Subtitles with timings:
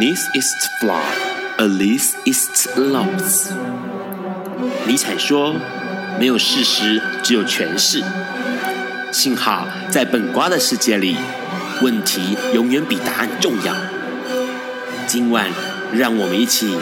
[0.00, 1.02] This is flawed,
[1.58, 3.50] alles ist los。
[4.86, 5.56] 尼采说
[6.20, 8.04] ：“没有事实，只有诠释。”
[9.10, 11.16] 幸好在本瓜的世界里，
[11.82, 13.74] 问题永远比答案重要。
[15.08, 15.50] 今晚，
[15.92, 16.76] 让我们一起。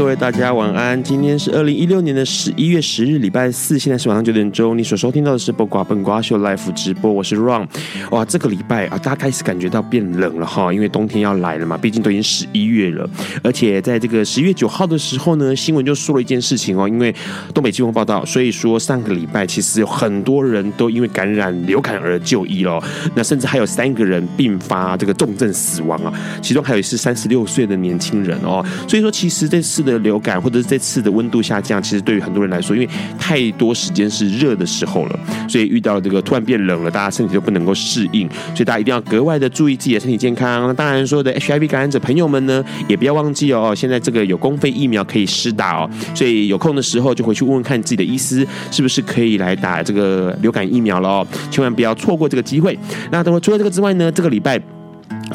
[0.00, 4.76] 各位大家晚安，今天是二零一六年的十一月十日，礼拜四，现在是晚上九点钟。
[4.76, 7.68] 你所收听到的是播瓜笨瓜秀 Live 直播，我是 Ron。
[8.10, 13.06] 哇，这个礼拜啊，大家开始感觉到变冷了哈，因为冬天要来了嘛，毕竟都已经十一月了。
[13.44, 17.14] 而且在这个十一月九号的时候呢，新闻就说了一件事情哦，因为
[17.52, 22.82] 东北季风报道，所以说上个礼拜其实有很多人都因为感染流感而就医了，
[23.14, 29.89] 那甚至还有三个人并发这个重症死亡啊，其中还有一是三十六岁的年轻人哦，所以说其实这次的。
[29.92, 32.88] 的流感或者是这次的温度下降，其实对于很多人来说，因为
[33.18, 40.66] 太多时间是热的时候了，所以遇到这个突然变冷了，大家身体就不能够适应，所以大家一定要格外的注意自己的身体健康。
[40.66, 52.78] 那当然，所有的 HIV 感染者朋友们呢，也不要忘记哦，现在这个有公费疫苗可以施打哦，所以有空的时候就回去问问看自己的医师，是不是可以来打这个流感疫苗了哦，千万不要错过这个机会。
[53.10, 54.79] 那等会除了这个之外呢，这个礼拜。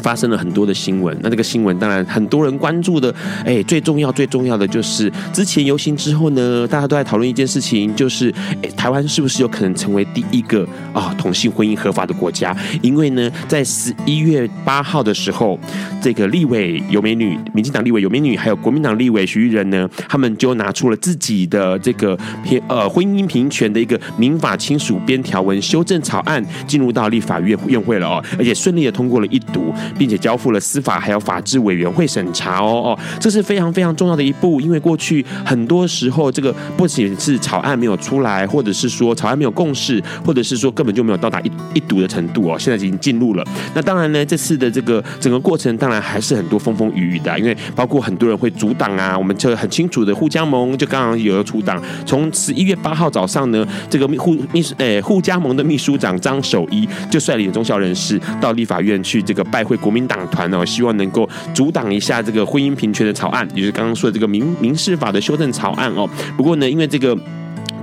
[0.01, 3.13] 发生了很多的新闻，那这个新闻当然很多人关注的，
[3.45, 12.55] 哎，最重要最重要的就是之前游行之后呢，大家都在讨论一件事情，就是哎，台湾是不是有可能成为第一个啊、同性婚姻合法的国家？
[12.81, 15.59] 因为呢，在十一月八号的时候，
[16.01, 29.73] 这个立委有美女，民进党立委有美女，还有国民党立委徐玉仁呢，他们就拿出了自己的这个平呃婚姻平权的一个民法亲属编条文修正草案，进入到立法院院会了哦，而且顺利的通过了一读。
[29.97, 43.44] 并且交付了司法还有法制委员会审查哦哦，这是非常非常重要的一步，因为过去很多时候这个不仅是草案没有出来，或者是说草案没有共识，或者是说根本就没有到达一一读的程度哦，现在已经进入了。
[43.74, 59.75] 那当然呢，这次的这个整个过程当然还是很多风风雨雨的，因为包括很多人会阻挡啊，我们就很清楚的护家盟就刚刚有了阻挡，从十一月八号早上呢，这个护秘书诶护家盟的秘书长张守一就率领中小人士到立法院去这个拜会。
[59.78, 66.09] 国民党团哦，希望能够阻挡一下这个婚姻平权的草案，也就是刚刚说的这个民民事法的修正草案哦。
[66.38, 67.18] 不过呢，因为这个。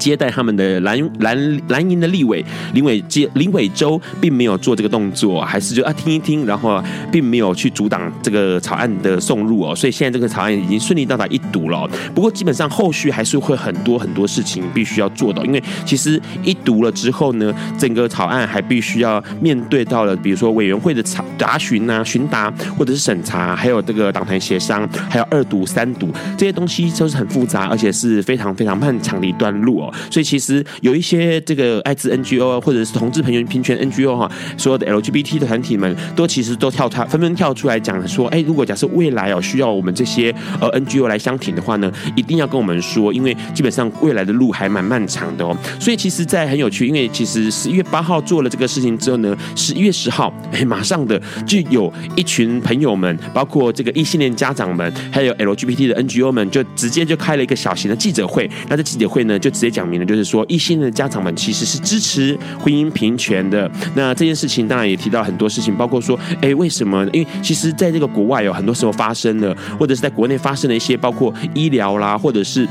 [0.03, 6.83] 接待他们的蓝蓝蓝营的立委林伟接林伟洲并没有做这个动作，还是就啊听一听，然后
[7.13, 11.89] 并没有去阻挡这个草案的送入哦，所以现在这个草案已经顺利到达一读了。
[12.13, 29.92] 不过基本上后续还是会很多很多事情必须要做的，因为其实一读了之后呢，整个草案还必须要面对到了，比如说委员会的查答询啊、询答或者是审查，还有这个党团协商，还有二读、三读这些东西都是很复杂，而且是非常非常漫长的一段路哦。
[30.11, 45.57] 所以其实有一些这个艾滋 NGO 或者是同志朋友平权 NGO 哈，所有的 LGBT 的团体们都其实都跳出，纷纷跳出来讲说，哎，如果假设未来哦需要我们这些呃 NGO 来相挺的话呢，一定要跟我们说，因为基本上未来的路还蛮漫长的哦。
[45.79, 58.51] 所以其实，在很有趣，因为其实十一月八号做了这个事情之后呢，十一月十号，哎，马上的就有一群朋友们，包括这个异性恋家长们，还有 LGBT 的 NGO 们，就直接就开了一个小型的记者会。
[58.69, 59.82] 那这记者会呢，就直接讲。
[59.83, 63.69] 讲明了，就是说，异性的家长们其实是支持婚姻平权的。
[63.97, 67.05] 那这件事情当然也提到很多事情，包括说，哎，为什么？
[67.13, 72.69] 因为其实在这个国外有很多时候发生了，或者是在国内发生了一些，包括医疗啦，或者是。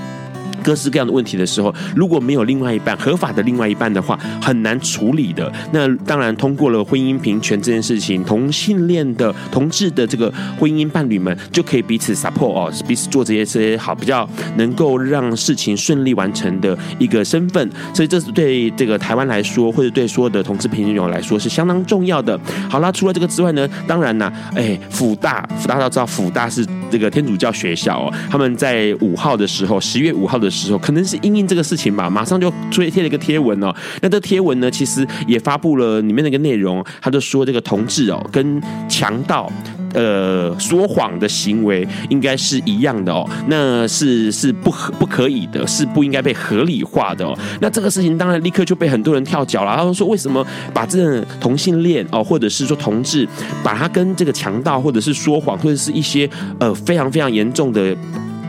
[0.63, 5.51] 各式各样的问题的时候，如果没有另外一半合法的另外一半的话，很难处理的。
[5.71, 14.27] 那当然，通过了婚姻平权这件事情，同性恋的同志的这个婚姻伴侣们就可以彼此 support 哦，彼此做这些这些好，比较
[14.57, 17.69] 能够让事情顺利完成的一个身份。
[17.93, 22.39] 所以这是对这个台湾来说，或者对所有的同志朋友来说是相当重要的。
[22.69, 33.73] 好啦，除了这个之外呢，当然呢，哎，辅大辅大都知道，辅大是这个天主教学校哦，他们在五号的时候，十月五号的时候，可能是因应这个事情吧，马上就追贴了一个贴文哦。
[34.01, 39.51] 那这贴文呢，其实也发布了里面的一个内容，他就说这个同志哦，跟强盗。
[39.93, 47.37] 呃，说谎的行为应该是一样的哦，那是是不合不可以的，是不应该被合理化的哦。
[47.59, 53.27] 那这个事情当然立刻就被很多人跳脚了，他们说为什么把这个同性恋哦，或者是说同志，
[53.61, 57.93] 把他跟这个强盗，或者是说谎，或者是一些呃非常非常严重的。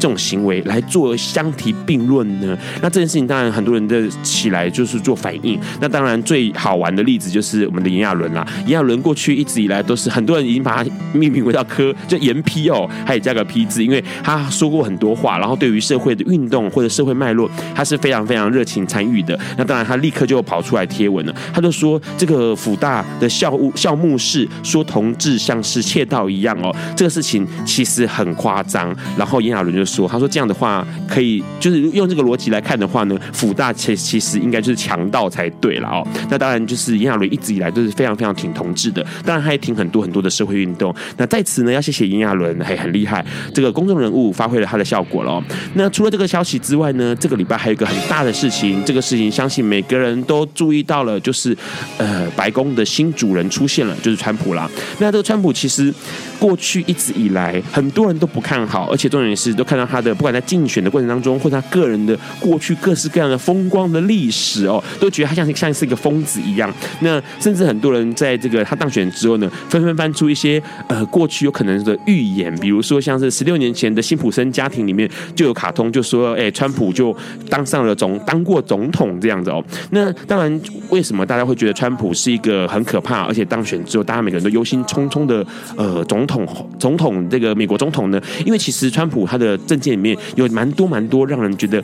[0.02, 2.58] 这种行为来做相提并论呢？
[2.82, 5.56] 那这件事情当然很多人的起来就是做反应。
[5.80, 8.44] 那当然最好玩的例子就是我们的炎亚纶啦。
[8.66, 19.38] 炎亚纶过去一直以来都是很多人已经把他命名为叫科，就严批哦，他也加个批字，因为他说过很多话，然后对于社会的运动或者社会脉络，他是非常非常热情参与的。
[19.56, 28.92] 那当然他立刻就跑出来贴文了，他就说这个辅大的校务校牧室说同志像是窃盗一样哦，这个事情其实很夸张。
[29.16, 29.91] 然后炎亚纶就。
[29.92, 36.06] 说，他说这样的话可以，就是用这个逻辑来看的话呢，辅大其其实应该就是强盗才对了哦。
[36.30, 40.94] 那当然就是炎亚纶一直以来都是非常非常挺同志的，当然他也挺很多很多的社会运动。
[41.16, 45.42] 那在此呢，要谢谢炎亚纶，还很厉害，这个公众人物发挥了他的效果了哦。
[45.74, 51.56] 那除了这个消息之外呢，这个礼拜还有一个很大的事情，这个事情相信每个人都注意到了，就是
[51.98, 54.70] 呃，白宫的新主人出现了，就是川普啦。
[54.98, 55.92] 那这个川普其实
[56.38, 59.81] 过去一直以来很多人都不看好，而且重点是都看到。
[59.86, 66.72] 他的不管在竞选的过程当中，或他个人的过去各式各样的风光的历史哦，都觉得他像像是一个疯子一样。
[67.00, 77.16] 那甚至很多人在这个他当选之后呢，纷纷翻出一些呃过去有可能的预言，比如说像是十六年前的辛普森家庭里面就有卡通就说，哎，川普就
[77.48, 79.64] 当上了总当过总统这样子哦。
[79.90, 85.44] 那当然，为什么大家会觉得川普是一个很可怕，而且当选之后大家每个人都忧心忡忡的
[85.76, 86.46] 呃总统
[86.78, 88.20] 总统这个美国总统呢？
[88.44, 91.82] 因为其实川普他的政见里面有蛮多蛮多让人觉得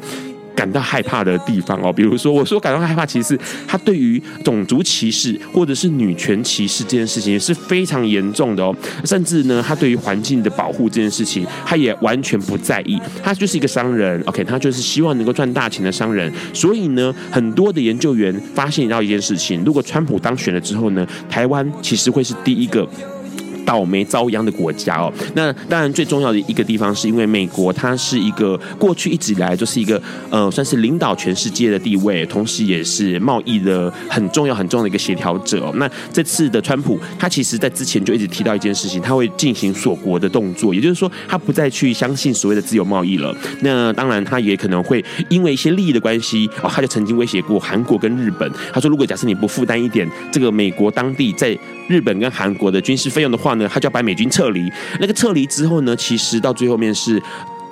[0.54, 22.88] 感到害怕的地方哦，比如说我说感到害怕，其实他对于种族歧视或者是女权歧视这件事情也是非常严重的哦，甚至呢，他对于环境的保护这件事情，他也完全不在意，他就是一个商人，OK，他就是希望能够赚大钱的商人，所以呢，很多的研究员发现到一件事情，如果川普当选了之后呢，台湾其实会是第一个。
[23.68, 30.00] 倒霉遭殃的国家哦，那当然最重要的一个地方是因为美国它是一个过去一直以来就是一个
[30.30, 35.70] 呃算是领导全世界的地位，同时也是贸易的很重要很重要的一个协调者。
[35.74, 43.36] 那这次的川普他其实在之前就一直提到一件事情，他会进行锁国的动作，也就是说他不再去相信所谓的自由贸易了。
[43.60, 51.56] 那当然他也可能会因为一些利益的关系哦，他就曾经威胁过韩国跟日本，他说如果假设你不负担一点这个美国当地在
[51.88, 54.72] 日本跟韩国的军事费用的话呢，他就要把美军撤离。
[55.00, 57.20] 那个撤离之后呢，其实到最后面是。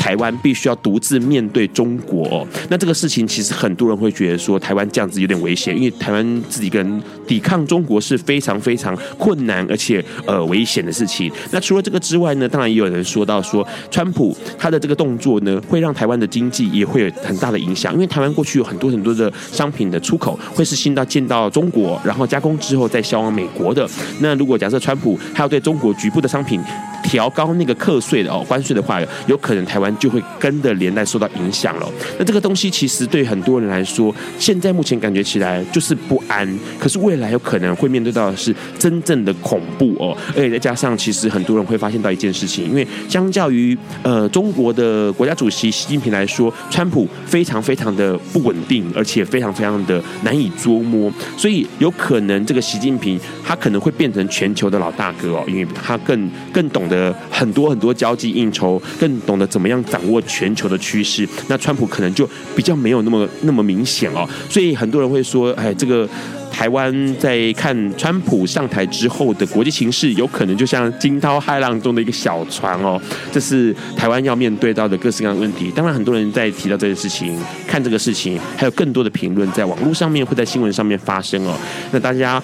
[0.06, 11.28] 台湾必须要独自面对中国，那这个事情其实很多人会觉得说台湾这样子有点危险，因为台湾自己跟抵抗中国是非常非常困难而且呃危险的事情。
[11.50, 23.84] 那除了这个之外呢，当然也有人说到说，川普他的这个动作呢，会让台湾的经济也会有很大的影响，因为台湾过去有很多很多的商品的出口会是先到进到中国，然后加工之后再销往美国的。
[24.20, 26.62] 那如果假设川普他要对中国局部的商品
[27.02, 29.95] 调高那个课税的哦关税的话，有可能台湾。
[29.96, 31.88] 就会跟着连带受到影响了。
[32.18, 36.46] 那这个东西其实对很多人来说，现在目前感觉起来就是不安。
[36.78, 40.16] 可是未来有可能会面对到的是真正的恐怖哦。
[40.28, 51.12] 而且再加上，其实很多人会发现到一件事情，因为相较于呃中国的国家主席习近平来说，川普非常非常的不稳定，而且非常非常的难以捉摸。
[51.36, 59.82] 所以有可能这个习近平他可能会变成全球的老大哥哦，因为他更更懂得很多很多交际应酬，更懂得怎么样。
[59.90, 66.08] 掌握全球的趋势，那川普可能就比较没有那么那么明显哦，所以很多人会说，哎，这个
[66.50, 73.00] 台湾在看川普上台之后的国际形势，有可能就像惊涛骇浪中的一个小船哦，
[73.30, 75.70] 这是台湾要面对到的各式各样的问题。
[75.74, 81.56] 当然，很多人在提到这件事情，看这个事情，还有更多的评论在网络上面会在新闻上面发生哦，
[81.92, 82.42] 那大家。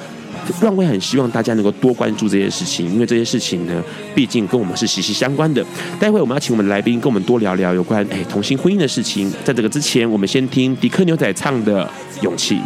[0.60, 3.82] 让我也很希望大家能够多关注这些事情，因为这些事情呢，
[4.14, 5.64] 毕竟跟我们是息息相关的。
[6.00, 9.32] 待会我们要请我们的来宾跟我们多聊聊有关哎同性婚姻的事情。
[9.44, 11.84] 在这个之前，我们先听迪克牛仔唱的
[12.22, 12.56] 《勇气》。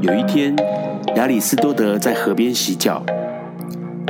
[0.00, 0.54] 有一天，
[1.16, 3.04] 亚里斯多德在河边洗脚，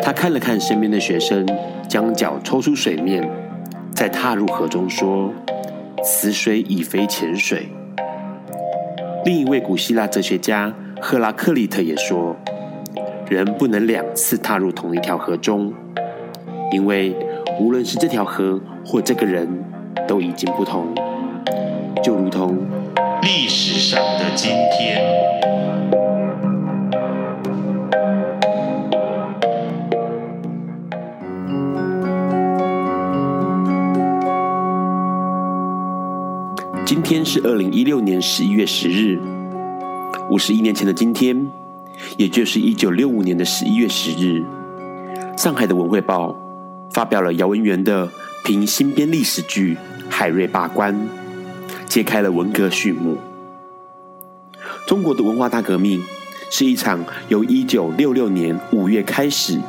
[0.02, 1.46] 他看了看身边的学生，
[1.88, 3.28] 将脚抽出水面，
[3.94, 5.32] 再踏入河中，说
[6.04, 7.68] ：“此水已非浅水。”
[9.24, 10.74] 另一位古希腊哲学家。
[11.06, 12.34] 赫拉克利特也说，
[13.28, 15.70] 人不能两次踏入同一条河中，
[16.72, 17.14] 因为
[17.60, 19.46] 无论是这条河或这个人，
[20.08, 20.94] 都已经不同，
[22.02, 22.56] 就如同
[23.20, 25.04] 历史上的今天。
[36.86, 39.18] 今天是二零一六年十一月十日，
[40.34, 41.48] 五十一年前的今天，
[42.16, 44.42] 也就是一九六五年的十一月十日，
[45.38, 46.36] 上海的文汇报
[46.90, 48.10] 发表了姚文元的
[48.44, 49.76] 凭新编历史剧
[50.10, 50.92] 《海瑞罢官》，
[51.86, 53.16] 揭开了文革序幕。
[54.88, 56.02] 中国的文化大革命
[56.50, 59.60] 是一场由一九六六年五月开始，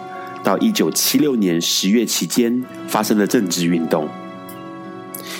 [0.43, 4.09] 到一九七六年十月期间发生的政治运动，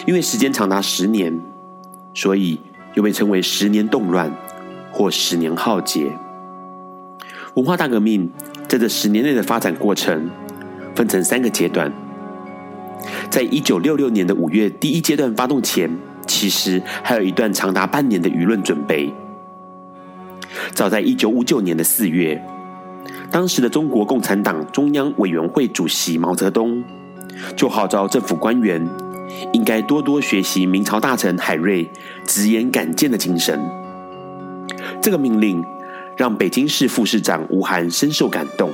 [0.06, 1.42] 因为时间长达十年。
[2.14, 2.62] 所以
[2.94, 4.32] 又被称为“十年动乱”
[4.96, 6.18] 或“十年浩劫”。
[7.56, 8.32] 文化大革命
[8.66, 10.30] 在这十年内的发展过程
[10.96, 11.92] 分成三个阶段。
[13.30, 15.94] 在一九六六年的五月第一阶段发动前，
[16.26, 19.14] 其实还有一段长达半年的舆论准备。
[20.74, 22.42] 早在一九五九年的四月，
[23.30, 26.82] 当时的中国共产党中央委员会主席毛泽东
[27.58, 28.88] 就号召政府官员。
[29.52, 31.90] 应该多多学习明朝大臣海瑞
[32.26, 33.60] 直言敢谏的精神。
[35.02, 35.64] 这个命令
[36.18, 38.72] 让北京市副市长吴晗深受感动，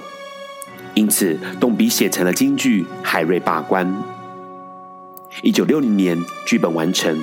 [0.94, 3.88] 因此动笔写成了京剧《海瑞罢官》。
[5.42, 7.20] 一九六零年，剧本完成，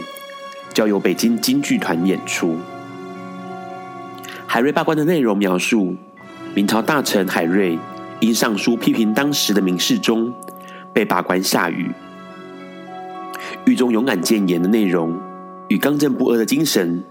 [0.73, 2.53] 交由北京京剧团演出。
[4.47, 5.95] 《海瑞罢官》的内容描述
[6.55, 7.79] 明朝大臣海瑞
[8.21, 10.33] 因上书批评当时的明世宗，
[10.93, 11.91] 被罢官下狱。
[13.67, 15.21] 狱中勇敢谏言的内容
[15.69, 17.05] 与刚正不阿的精神，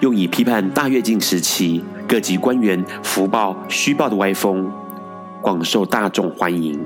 [0.00, 4.70] 用以批判大跃进时期各级官员福报虚报的歪风，
[5.40, 6.80] 广受大众欢迎。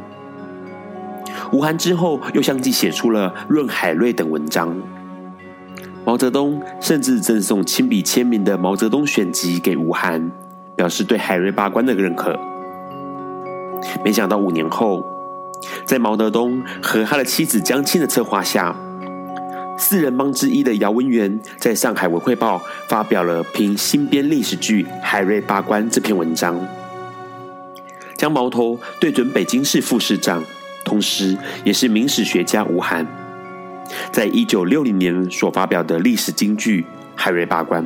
[1.53, 4.77] 吴晗之后又相继写出了《论海瑞》等文章。
[6.05, 10.31] 毛泽东甚至赠送亲笔签名的《毛泽东选集》给吴晗，
[10.75, 12.39] 表示对海瑞罢官的认可。
[14.05, 15.05] 没想到五年后，
[15.85, 18.75] 在毛泽东和他的妻子江青的策划下，
[19.81, 26.61] 四人帮之一的姚文元在上海文汇报发表了评新编历史剧《海瑞罢官》这篇文章，
[28.15, 30.45] 将矛头对准北京市副市长，
[30.85, 31.35] 同时
[31.65, 33.07] 也是明史学家吴晗，
[34.13, 36.83] 在一九六零年所发表的历史京剧
[37.15, 37.83] 《海瑞罢官》。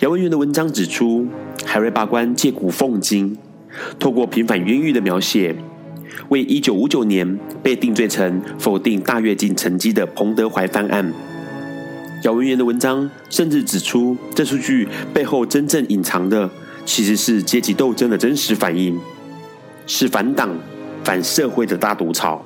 [0.00, 1.28] 姚文元的文章指出，
[1.66, 3.36] 海瑞罢官借古讽今，
[3.98, 5.54] 透过平反冤狱的描写。
[6.28, 11.12] 为一九五九年被定罪成否定大跃进成绩的彭德怀翻案。
[12.22, 16.50] 姚文元的文章甚至指出，这出剧背后真正隐藏的
[16.84, 18.98] 其实是阶级斗争的真实反应，
[19.86, 20.50] 是反党、
[21.04, 22.44] 反社会的大毒草，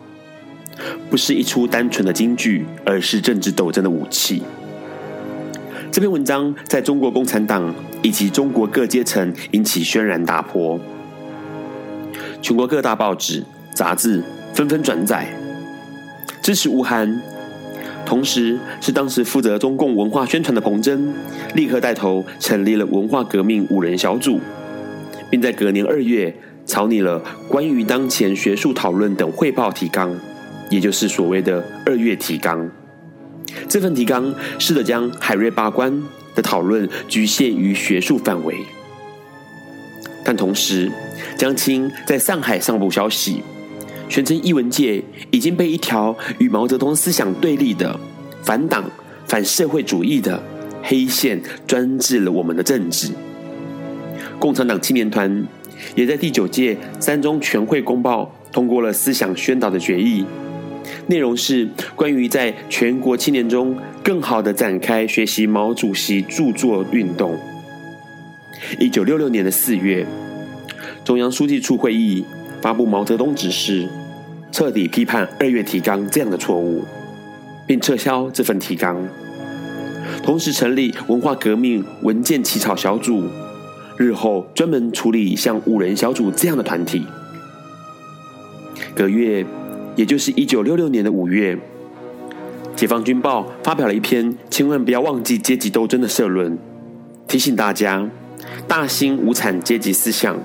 [1.09, 4.43] 不是一出单纯的京剧，而是政治斗争的武器。
[5.91, 10.79] 这篇文章在中国共产党以及中国各阶层引起轩然大波，
[12.43, 13.45] 全国各大报纸。
[13.81, 14.23] 杂志
[14.53, 15.27] 纷纷转载，
[16.43, 17.19] 支持吴晗，
[18.05, 21.15] 同时是当时负责中共文化宣传的彭真，
[21.55, 24.39] 立刻带头成立了文化革命五人小组，
[25.31, 30.15] 并在隔年二月草拟了关于当前学术讨论等汇报提纲，
[30.69, 32.71] 也就是所谓的二月提纲。
[33.67, 36.03] 这份提纲试着将海瑞罢官
[36.35, 38.57] 的讨论局限于学术范围，
[40.23, 40.93] 但同时
[41.39, 43.43] 江青在上海上报消息。
[44.11, 45.01] 宣称艺文界
[45.31, 47.99] 已经被一条与毛泽东思想对立的
[48.43, 48.85] 反党、
[49.29, 50.43] 反社会主义的
[50.83, 53.13] 黑线专制了我们的政治。
[54.41, 55.47] 共产党青年团
[55.95, 60.25] 也在第九届三中全会公报通过了思想宣导的决议，
[61.07, 67.39] 内容是关于在全国青年中更好地展开学习毛主席著作运动。
[68.81, 70.05] 一九六六年的四月，
[71.05, 72.25] 中央书记处会议
[72.61, 73.87] 发布毛泽东指示。
[74.53, 76.85] 彻底批判二月提纲这样的错误，
[77.67, 78.97] 并撤销这份提纲，
[80.23, 83.23] 同时成立文化革命文件起草小组，
[83.97, 87.07] 日后专门处理像五人小组这样的团体。
[88.95, 89.47] 隔月，
[89.95, 91.55] 也就是一九六六年的五月，
[92.75, 96.59] 《解放军报》发表了一篇“千万不要忘记阶级斗争”的社论，
[97.29, 98.11] 提醒大家
[98.67, 100.37] 大兴无产阶级思想，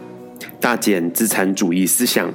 [0.61, 2.31] 大减资产主义思想。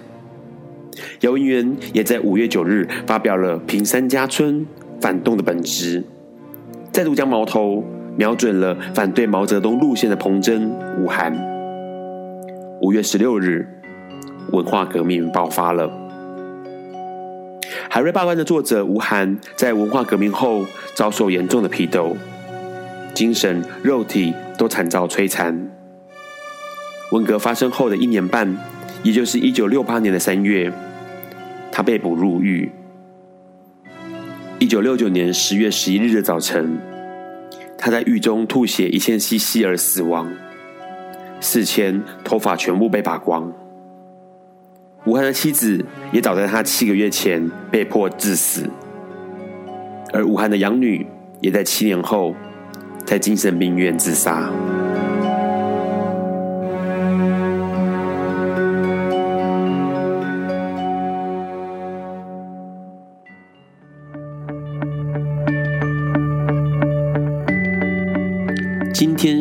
[1.21, 4.67] 姚文元也在五月九日发表了《平三家村
[5.01, 6.03] 反动的本质》，
[6.93, 7.85] 再度将矛头
[8.17, 11.33] 瞄准了反对毛泽东路线的彭真、吴晗。
[12.83, 13.67] 五月十六日，
[14.53, 15.91] 文化革命爆发了。
[17.89, 22.17] 海瑞罢观的作者吴晗在文化革命后遭受严重的批斗，
[23.15, 25.71] 精神、肉体都惨遭摧残。
[27.13, 28.57] 文革发生后的一年半，
[29.03, 30.71] 也就是一九六八年的三月，
[31.73, 32.71] 他被捕入狱。
[34.59, 36.79] 一九六九年十月十一日的早晨，
[37.79, 40.31] 他在狱中吐血一千 CC 而死亡。
[41.41, 43.51] 死前头发全部被拔光。
[45.07, 48.69] 吴晗的妻子也早在他七个月前被迫致死，
[50.13, 51.07] 而吴晗的养女
[51.41, 52.35] 也在七年后
[53.07, 54.53] 在精神病院自杀。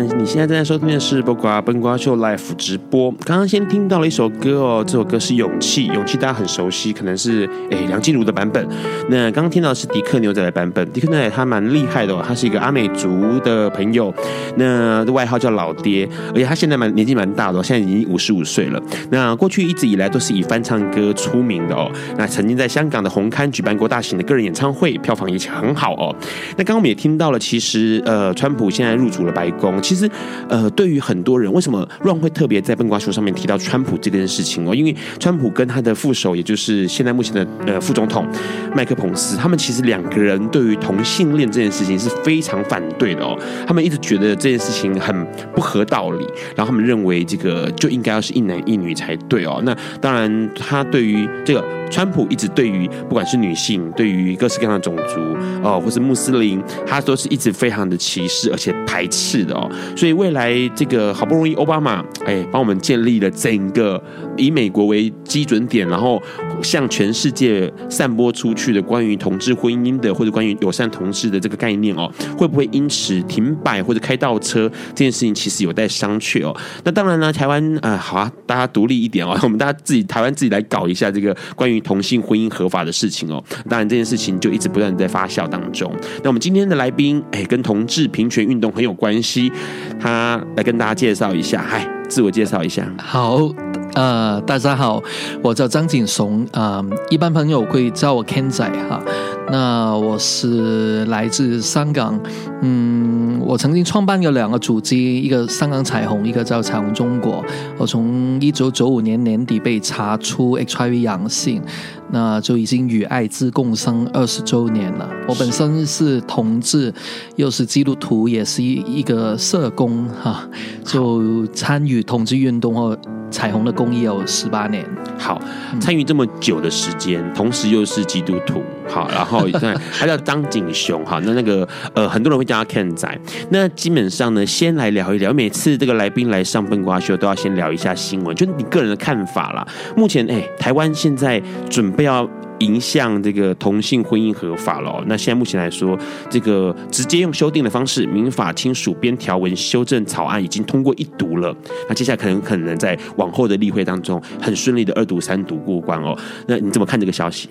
[0.00, 3.10] 你现在正在收听的是《播瓜笨瓜秀》Live 直播。
[3.24, 8.66] 刚刚先听到了一首歌哦，这首歌是《勇气》，勇气大家很熟悉，可能是诶梁静茹的版本。
[9.08, 14.12] 那刚刚听到的是迪克牛仔的版本，迪克牛仔他蛮厉害的哦，他是一个阿美族的朋友，
[14.56, 18.82] 那外号叫老爹，而且他现在蛮年纪蛮大的哦，现在已经五十五岁了。
[19.10, 21.88] 那过去一直以来都是以翻唱歌出名的哦。
[22.18, 26.14] 那曾经在香港的红磡举办过大型的个人演唱会，票房也很好哦。
[26.56, 29.36] 那刚刚我们也听到了，其实呃，川普现在入主了。
[29.36, 30.10] 白宫其实，
[30.48, 34.74] 呃，对于很多人，为什么 Ron 会特别在笨瓜秀上面提到川普这件事情哦？
[34.74, 38.26] 因为川普跟他的副手，也就是现在目前的呃副总统
[38.74, 43.38] 麦克彭斯，他们其实两个人对于同性恋这件事情是非常反对的哦。
[43.64, 45.24] 他们一直觉得这件事情很
[45.54, 46.26] 不合道理，
[46.56, 49.62] 然后他们认为这个就应该要是一男一女才对哦。
[49.64, 51.64] 那当然，他对于这个。
[51.88, 55.20] 川普一直对于不管是女性，对于各式各样的种族
[55.62, 59.70] 哦，或是穆斯林，他都是一直非常的歧视而且排斥的哦。
[59.96, 64.02] 所以未来这个好不容易奥巴马哎帮我们建立了整个
[64.36, 66.22] 以美国为基准点，然后
[66.62, 74.70] 向全世界散播出去的关于同志婚姻的或者关于友善同志的这个概念哦，会不会因此停摆或者开倒车？
[74.88, 76.54] 这件事情其实有待商榷哦。
[76.84, 81.76] 那当然呢，台湾啊、好啊，大家独立一点哦， 我们大家自己台湾自己来搞一下这个关于。
[81.86, 85.88] 同性婚姻合法的事情哦，当然这件事情就一直不断在发酵当中。
[86.24, 89.52] 那我们今天的来宾，哎，跟同志平权运动很有关系，
[90.00, 92.86] 他来跟大家介绍一下，嗨，自我介绍一下。
[92.98, 93.48] 好，
[93.94, 95.02] 呃，大家好，
[95.42, 99.00] 我叫张景松，啊、呃，一般朋友会叫我 Ken 仔哈。
[99.48, 102.18] 那我是来自香港，
[102.62, 107.44] 嗯，我曾经创办过两个组织，一个香港彩虹，一个叫彩虹中国。
[107.78, 111.62] 我从一九九五年年底被查出 HIV 阳性，
[112.10, 115.08] 那就已经与艾滋共生二十周年了。
[115.28, 116.92] 我本身是同志，
[117.36, 120.48] 又是基督徒，也是一一个社工哈，
[120.84, 122.98] 就参与同志运动和
[123.30, 124.84] 彩虹的公益有十八年。
[125.18, 125.40] 好，
[125.80, 129.36] 参与这么久的时间，同时又是基督徒，好，然后。
[129.38, 133.20] 哦，对，他叫张景雄哈，那那个呃，很多人会叫他 Ken 仔。
[133.50, 135.32] 那基本上呢，先来聊一聊。
[135.32, 139.66] 每次这个来宾来上笨瓜秀，都要先聊一下新闻，就是你个人的看法啦。
[139.96, 142.28] 目前哎，台湾现在准不要
[142.60, 145.02] 影响这个同性婚姻合法了。
[145.06, 145.98] 那现在目前来说，
[146.30, 151.54] 这个直接用修订的方式，民法亲属编条文修正草案已经通过一读了。
[151.88, 156.16] 那接下来可能可能在往后的例会当中，很顺利的二读、三读过关哦。
[156.46, 157.48] 那你怎么看这个消息？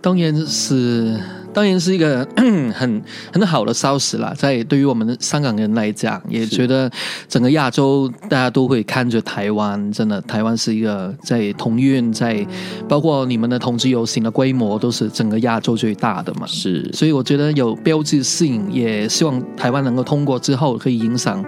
[0.00, 1.18] 当然是，
[1.52, 2.26] 当然是一个
[2.72, 4.32] 很很好的消息啦。
[4.36, 6.88] 在对于我们香港人来讲，也觉得
[7.28, 9.90] 整个亚洲大家都会看着台湾。
[9.90, 12.46] 真的，台湾是一个在同运，在
[12.88, 16.46] 包括你们的同志游行的规模，都是整个亚洲最大的嘛。
[16.46, 21.44] 是，所以我觉得有标志性，也希望台湾能够通过之后，可以影响。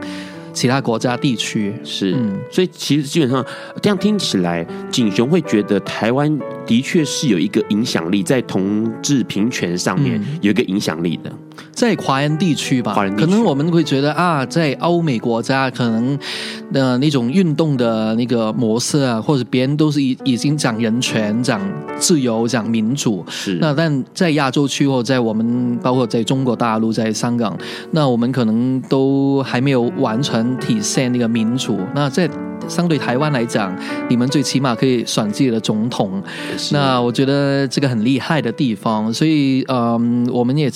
[0.53, 3.45] 其他国家地区是，嗯，所以其实基本上
[3.81, 11.33] 这样听起来，景雄会觉得台湾的确是有一个影响力，在同志平权上面有一个影响力的。
[11.73, 16.19] 在华人地区吧，可能我们会觉得啊，在欧美国家，可能
[16.73, 21.61] 的那种运动的那个模式啊，或者别人都是已已经讲人权、讲
[21.99, 23.25] 自由、讲民主。
[23.29, 23.59] 是。
[23.61, 27.57] 那但在亚洲区或在我们，包括在中国大陆、在香港，
[27.93, 31.79] 那我们可能都还没有完全体现那个民主。
[31.95, 32.29] 那在
[32.69, 33.77] 相对台湾来讲，
[34.09, 36.23] 你们最起码可以选自己的总统。
[36.73, 40.71] 那我觉得这个很厉害的地方，所以嗯，我们也。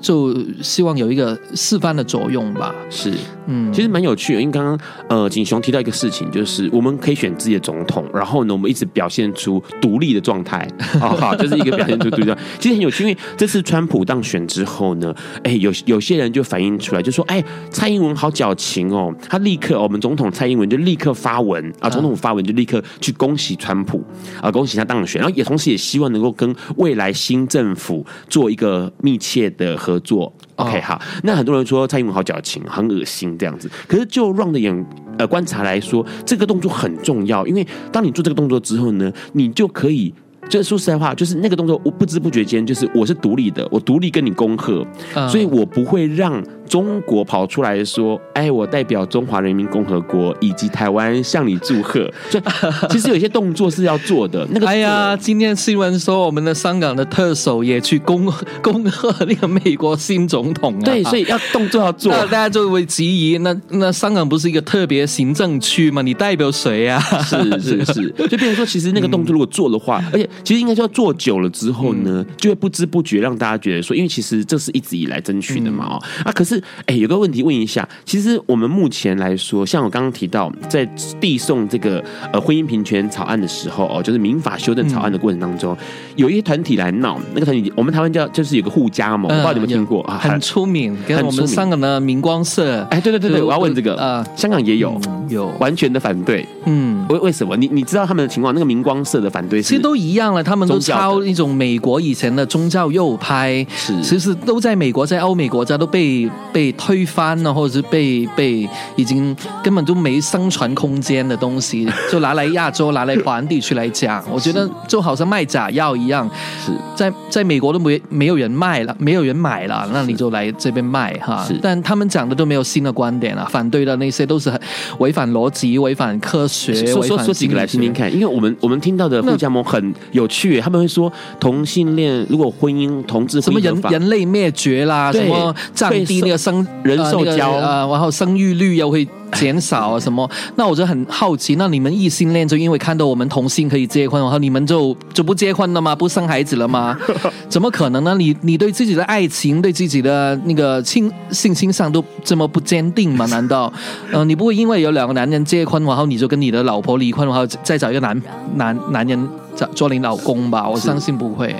[0.00, 2.74] 就希望有一个示范的作用吧。
[2.88, 3.12] 是，
[3.46, 4.40] 嗯，其实蛮有趣的。
[4.40, 10.66] 因为刚刚呃，景雄提到一个事情，就是我们可以选自己的总统，然后呢，我们一直表现出独立的状态
[11.00, 12.42] 啊， 好，就是一个表现出独立状态。
[12.58, 24.02] 其实很有趣，因为这次川普当选之后呢，哎，有有些人就反映出来，就说，哎，蔡英文好矫情哦，他立刻，我们总统蔡英文就立刻发文啊，总统发文就立刻去恭喜川普
[24.40, 31.00] 啊，恭喜他当选，然后也同时也希望能够跟未来新政府做一个密切的合作，OK，好。
[31.24, 33.68] 那很多人说蔡英文好矫情，很恶心这样子。
[33.88, 34.86] 可是就 Ron 的眼
[35.18, 40.14] 呃观察来说，这个动作很重要，因为当你做这个动作之后呢，你就可以。
[40.50, 44.84] 就是说实在话，就是那个动作，我不知不觉间，就是我是独立的，我独立跟你恭贺，
[45.28, 52.12] 所以我不会让中国跑出来说，哎，我代表中华人民共和国以及台湾向你祝贺。
[52.28, 52.42] 所以
[52.90, 54.46] 其实有些动作是要做的。
[54.50, 58.26] 那个，哎呀，今天新闻说我们的香港的特首也去恭
[58.60, 60.84] 恭贺那个美国新总统啊。
[60.84, 62.12] 对，所以要动作要做。
[62.12, 66.02] 那大家就会质疑，那那香港不是一个特别行政区吗？
[66.02, 67.00] 你代表谁呀？
[67.22, 70.28] 是是是，就变成说，其实那个动作如果做的话， 而且。
[70.42, 76.02] 其实应该说做久了之后呢，就会不知不觉让大家觉得说，因为其实这是一直以来争取的嘛哦。
[76.24, 80.84] 啊，可是哎，有个问题问一下，其实我们目前来说，像我刚刚提到，在
[81.20, 85.76] 递送这个呃婚姻平权草案的时候哦，就是民法修正草案的过程当中，
[86.16, 93.94] 有一些团体来闹，那个团体我们台湾叫就是有个护家盟，我不知道你们听过啊，很出名，跟我们香港的明光社，哎，对对对对，我要问这个。
[94.00, 94.98] 啊，香港也有
[95.28, 95.50] 有。
[95.60, 97.54] 完全的反对，嗯，为为什么？
[97.56, 98.54] 你你知道他们的情况？
[98.54, 100.70] 那个明光社的反对其实都一样了，他们。
[100.70, 104.00] 都抄一种美国以前的宗教右派，是。
[104.02, 116.30] 其实都在美国，在欧美国家都被被推翻了，或者是被被已经根本就没生存空间的东西， 就拿来亚洲拿来华人地区来讲，我觉得就好像卖假药一样，
[116.64, 116.70] 是。
[116.94, 121.44] 在在美国都没没有人卖了，没有人买了，那你就来这边卖哈。
[121.60, 124.60] 但他们讲的都没有新的观点了，反对的那些都是很
[124.98, 126.86] 违反逻辑、违反科学。
[126.86, 130.60] 说说说几个来听听看，因为我们我们听到的护家盟很有趣。
[130.60, 139.06] 他们会说同性恋如果婚姻同志什么人人类灭绝啦，什么降低那个生人兽交啊，然后生育率又会
[139.38, 140.28] 减少啊什么？
[140.56, 145.94] 那我就很好奇，那你们异性恋就因为看到我们同性可以结婚，然后你们就就不结婚了吗？
[145.94, 146.96] 不生孩子了吗？
[147.48, 148.14] 怎么可能呢？
[148.18, 153.26] 你你对自己的爱情、对自己的那个性性倾向都这么不坚定吗？
[153.26, 153.72] 难道
[154.12, 158.20] 呃你不会因为有两个男人结婚，然后你就跟你的老婆离婚，然后再找一个男
[158.56, 159.28] 男男人？
[159.74, 161.54] 做你老公吧，我相信不会。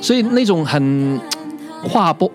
[0.00, 1.20] 所以那种很
[1.82, 2.30] 划波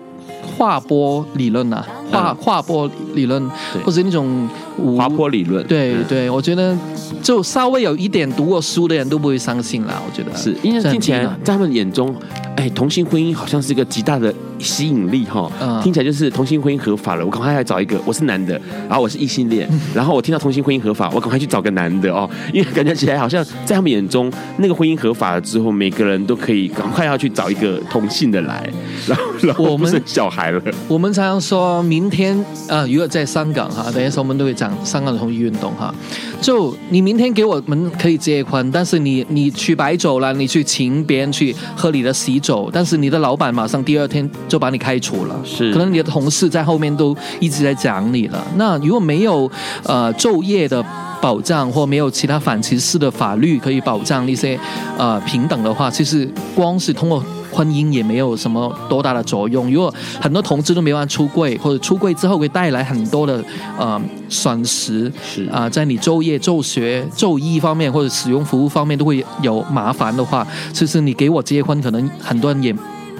[0.56, 3.50] 划波理论啊，划划波理论，
[3.84, 4.48] 或者那种
[4.96, 6.76] 滑坡理论，对对，我觉得
[7.22, 10.00] 就稍微有一点读过书的人都不会相信啦。
[10.06, 12.14] 我觉得是因为听起来在他们眼中，
[12.56, 14.32] 哎，同性婚姻好像是一个极大的。
[14.60, 15.48] 吸引力哈，
[15.84, 17.24] 听起来就是同性婚姻合法了。
[17.24, 28.68] 我赶快来找一个，我是男的， 然后我是异性恋，然后我听到同性婚姻合法，我赶快去找个男的哦，因为感觉起来好像在他们眼中，那个婚姻合法了之后，每个人都可以赶快要去找一个同性的来，
[29.06, 30.60] 然后然后我们生小孩了。
[30.88, 35.92] 我们常常说明天啊，如果在香港哈，等一下我们都会讲香港的同一运动哈。
[36.40, 48.46] 就你明天给我们可以结婚，但是你你去白酒了，你去请别人去喝你的喜酒，但是你的老板马上第二天就把你开除了，是可能你的同事在后面都一直在讲你了。
[48.54, 49.50] 那如果没有
[49.82, 50.80] 呃昼夜的
[51.20, 54.56] 保障，或没有其他反歧视的法律可以保障那些
[54.96, 57.20] 呃平等的话，其实光是通过。
[57.58, 59.68] 婚姻也没有什么多大的作用。
[59.68, 63.44] 如果很多同志都没办法出柜，或者出柜之后会带来很多的
[63.76, 72.72] 呃损失，是啊、呃，在你就业、就学、就医方面或者使用服务方面都会有麻烦的话，其实你给我结婚，可能很多人也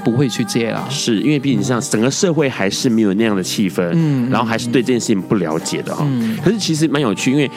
[0.04, 0.86] 不会去接了。
[0.88, 6.06] 是因为毕竟上整个社会还是没有那样的气氛，嗯，然后还是对这件事情不了解的哈。
[6.08, 7.50] 嗯，可是其实蛮有趣，因为。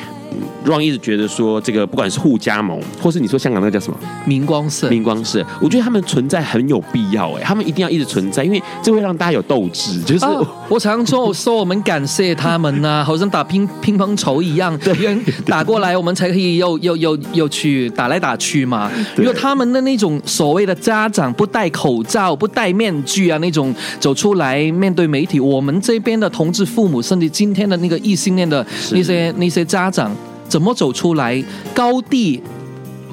[0.66, 10.00] Ron 一直觉得说，这个不管是互加盟，或是你说香港那个叫什么明光社，明光社，我觉得他们存在很有必要哎，他们一定要一直存在，因为这会让大家有斗志。
[10.02, 10.32] 就是、啊、
[10.70, 18.92] 我常说， 我说我们感谢他们呐、啊，好像打乒乒乓球一样，对，打过来我们才可以又又又又去打来打去嘛。
[19.18, 30.16] 因为他们的那种所谓的家长不戴口罩、不戴面具啊，那种走出来面对媒体，我们这边的同志父母，甚至今天的那个异性恋的那些那些家长。
[30.52, 31.42] 怎么走出来？
[31.74, 32.44] 高地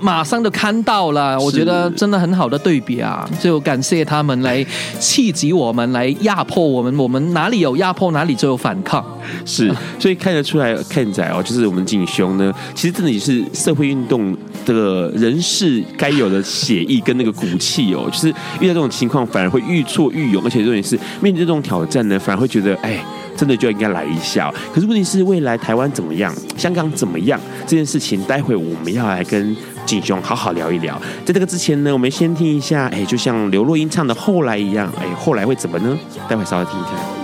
[0.01, 3.29] 马上就看到了，我觉得真的很好的对比啊！
[3.40, 4.64] 就感谢他们来
[4.98, 6.96] 刺激我们，来压迫我们。
[6.98, 9.05] 我们哪里有压迫，哪里就有反抗。
[9.44, 18.09] 是， 所以看得出来，Ken 仔哦，就是我们景雄呢，其实真的也是社会运动的人士该有的血意跟那个骨气哦。
[18.11, 18.29] 就是
[18.61, 22.98] 遇到这种情况，反而会愈挫愈勇，而且重点是面对这种挑战呢，反而会觉得哎。
[23.38, 31.01] 真的就应该来一下，可是问题是未来台湾怎么样，香港怎么样这件事情，待会我们要来跟锦雄好好聊一聊。
[31.24, 35.96] 在这个之前呢，我们先听一下，哎，就像刘若英唱的《后来》一样，哎，后来会怎么呢？
[36.29, 37.18] 待会稍微听一下。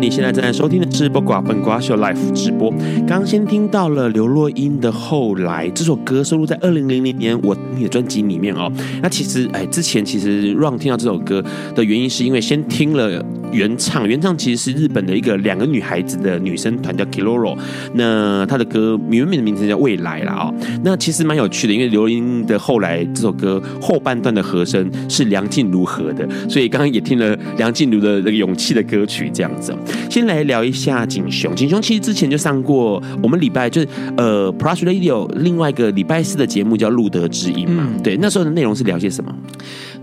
[0.00, 2.72] 你现在正在收听的是《八卦笨瓜秀》Live 直播。
[3.06, 8.70] 刚先听到了刘若英的《后来》这首歌，收录在二零零零年我你的专辑里面哦。
[9.02, 11.42] 那其实，哎，之前其实 Ron 听到这首歌
[11.74, 13.24] 的原因，是因为先听了。
[13.50, 17.56] 原唱，原唱其实是日本的一个两个女孩子的女生团叫 Kiloro，
[17.94, 29.74] 那她的歌原本的名字叫未来啦哦，那其实蛮有趣的，因为刘若英的后来这首歌后半段的和声是梁静茹和的，所以刚刚也听了梁静茹的那个勇气的歌曲这样子。
[30.10, 39.34] 先来聊一下景雄，景雄其实之前就上过我们礼拜就是呃 Plus Radio 另外一个礼拜四的节目叫路德之音嘛，对，那时候的内容是聊些什么？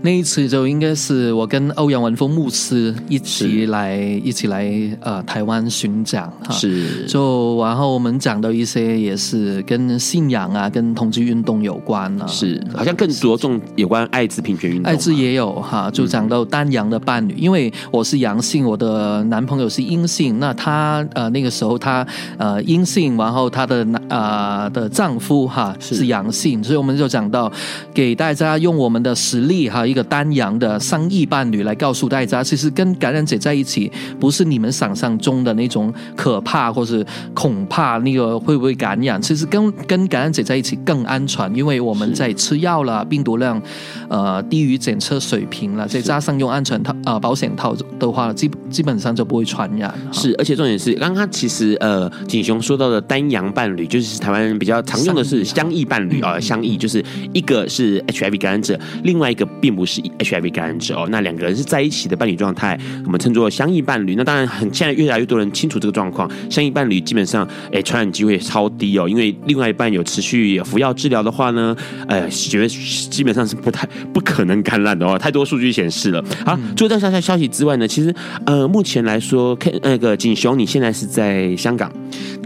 [0.06, 7.04] 那一次就应该是我跟欧阳文峰牧师一起来一起来呃台湾巡讲哈，是。
[7.06, 22.06] 就然后我们讲到一些也是跟信仰啊跟同志运动有关啊，是好像更着重有关艾滋平权运动，艾滋也有哈，就讲到单阳的伴侣，因为我是阳性，我的男朋友是阴性，那他呃那个时候他
[22.38, 26.06] 呃阴性，然后他的男呃的丈夫哈是。
[26.06, 27.50] 阳性，所以我们就讲到
[27.92, 29.84] 给大家用我们的实力哈。
[29.84, 43.60] 一个丹阳的双异伴侣来告诉大家，其实跟感染者在一起，不是你们想象中的那种可怕或是恐怕那个会不会感染，其实跟跟感染者在一起更安全，因为我们在吃药了，病毒量
[44.08, 49.92] 呃低于检测水平了，再加上用安全套啊、呃、保险套的话，基基本上就不会传染。
[50.12, 64.14] 是，而且重点是，刚刚其实呃景雄说到的丹阳伴侣，就是台湾人比较常用的是相异伴侣啊，相异就是一个是 HIV 感染者，另外一个并不是 HIV 感染者哦，那两个人是在一起的伴侣状态，我们称作相异伴侣。
[64.16, 71.76] 那当然很，现在越来越多人清楚这个状况，相异伴侣基本上，哎，传染机会超低哦，因为另外一半有持续服药治疗的话呢，
[72.08, 76.24] 呃，觉得基本上是不太不可能感染的哦，太多数据显示了。
[76.44, 78.14] 好，除了这项消息之外呢，其实
[78.46, 81.92] 呃，目前来说，那个锦雄，你现在是在香港，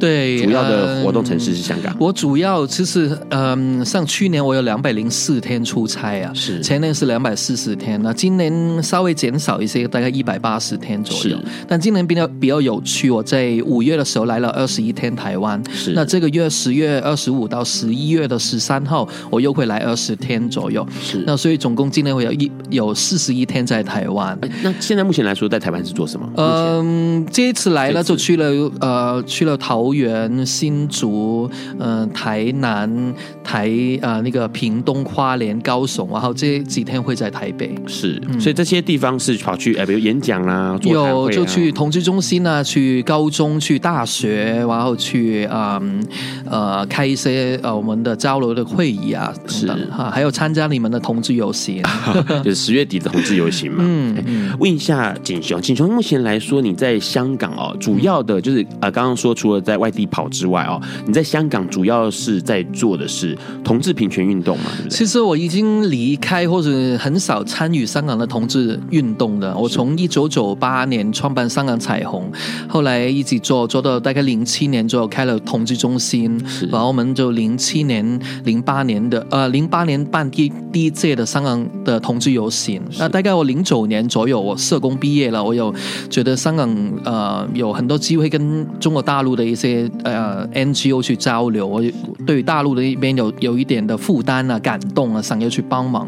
[0.01, 1.95] 对，主要的活动城市是香港。
[2.01, 7.20] 我主要其实，嗯，像去年我有两百零四天出差啊，是前年是两。
[7.21, 11.39] 两百四十天，那今年稍微减少一些，大概一百八十天左右。
[11.69, 15.63] 但今年比较比较有趣，我在五月的时候来了二十一天台湾。
[15.71, 20.87] 是，那这个月十月二十五到十一月的十三号，我又会来二十天左右。
[21.03, 24.39] 是，那所以总共今年会有一有四十一天在台湾。
[24.63, 26.27] 那现在目前来说，在台湾是做什么？
[26.39, 28.47] 嗯，这一次来了就去了
[28.81, 33.69] 呃去了桃园、新竹、嗯、呃、台南、台
[34.01, 37.10] 啊、呃、那个屏东、花莲、高雄，然后这几天会。
[37.11, 46.01] 会在台北是，所以这些地方是跑去哎，比如演讲啦、啊，有就去同志中心啊，去高中、去大学，然后去嗯
[46.49, 51.83] 呃开一些呃我们的交流的会议啊，是哈，还有参加你们的同志游行，
[52.45, 53.79] 就是十月底的同志游行嘛。
[53.85, 64.67] 嗯，问一下景雄，景雄目前来说你在香港哦，主要的就是呃刚刚说除了在外地跑之外哦，你在香港主要是在做的是同志平权运动嘛？
[64.77, 64.97] 对不对？
[64.97, 66.71] 其实我已经离开或者。
[67.01, 69.57] 很少参与香港的同志运动的。
[69.57, 72.31] 我从一九九八年创办香港彩虹，
[72.69, 76.39] 后来一直做做到大概零七年左右开了同志中心，
[76.71, 82.83] 然后我们就零七年、零八年的呃零八年办第第一届的香港的同志游行。
[82.99, 85.75] 那大概我零九年左右，我社工毕业了，我有
[86.11, 86.69] 觉得香港
[87.07, 91.83] 呃有很多机会跟中国大陆的一些呃 NGO 去交流，我
[92.27, 96.07] 对大陆的一边有有一点的负担啊、感动啊，想要去帮忙，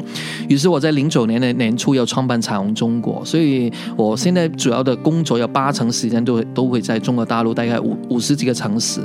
[0.50, 0.82] 于是我。
[0.83, 9.01] 在零九年的年初要创办彩虹中国，所以我现在主要的工作有八成时间都都会在中国大陆，大概五五十几个城市。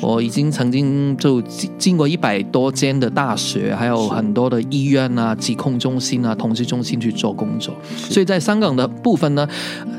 [0.00, 1.40] 我已经曾经就
[1.78, 7.74] 进过一百多间的大学，还有很多的医院啊、疾控中心啊、同志中心去做工作。
[7.96, 9.48] 所以在香港的部分呢，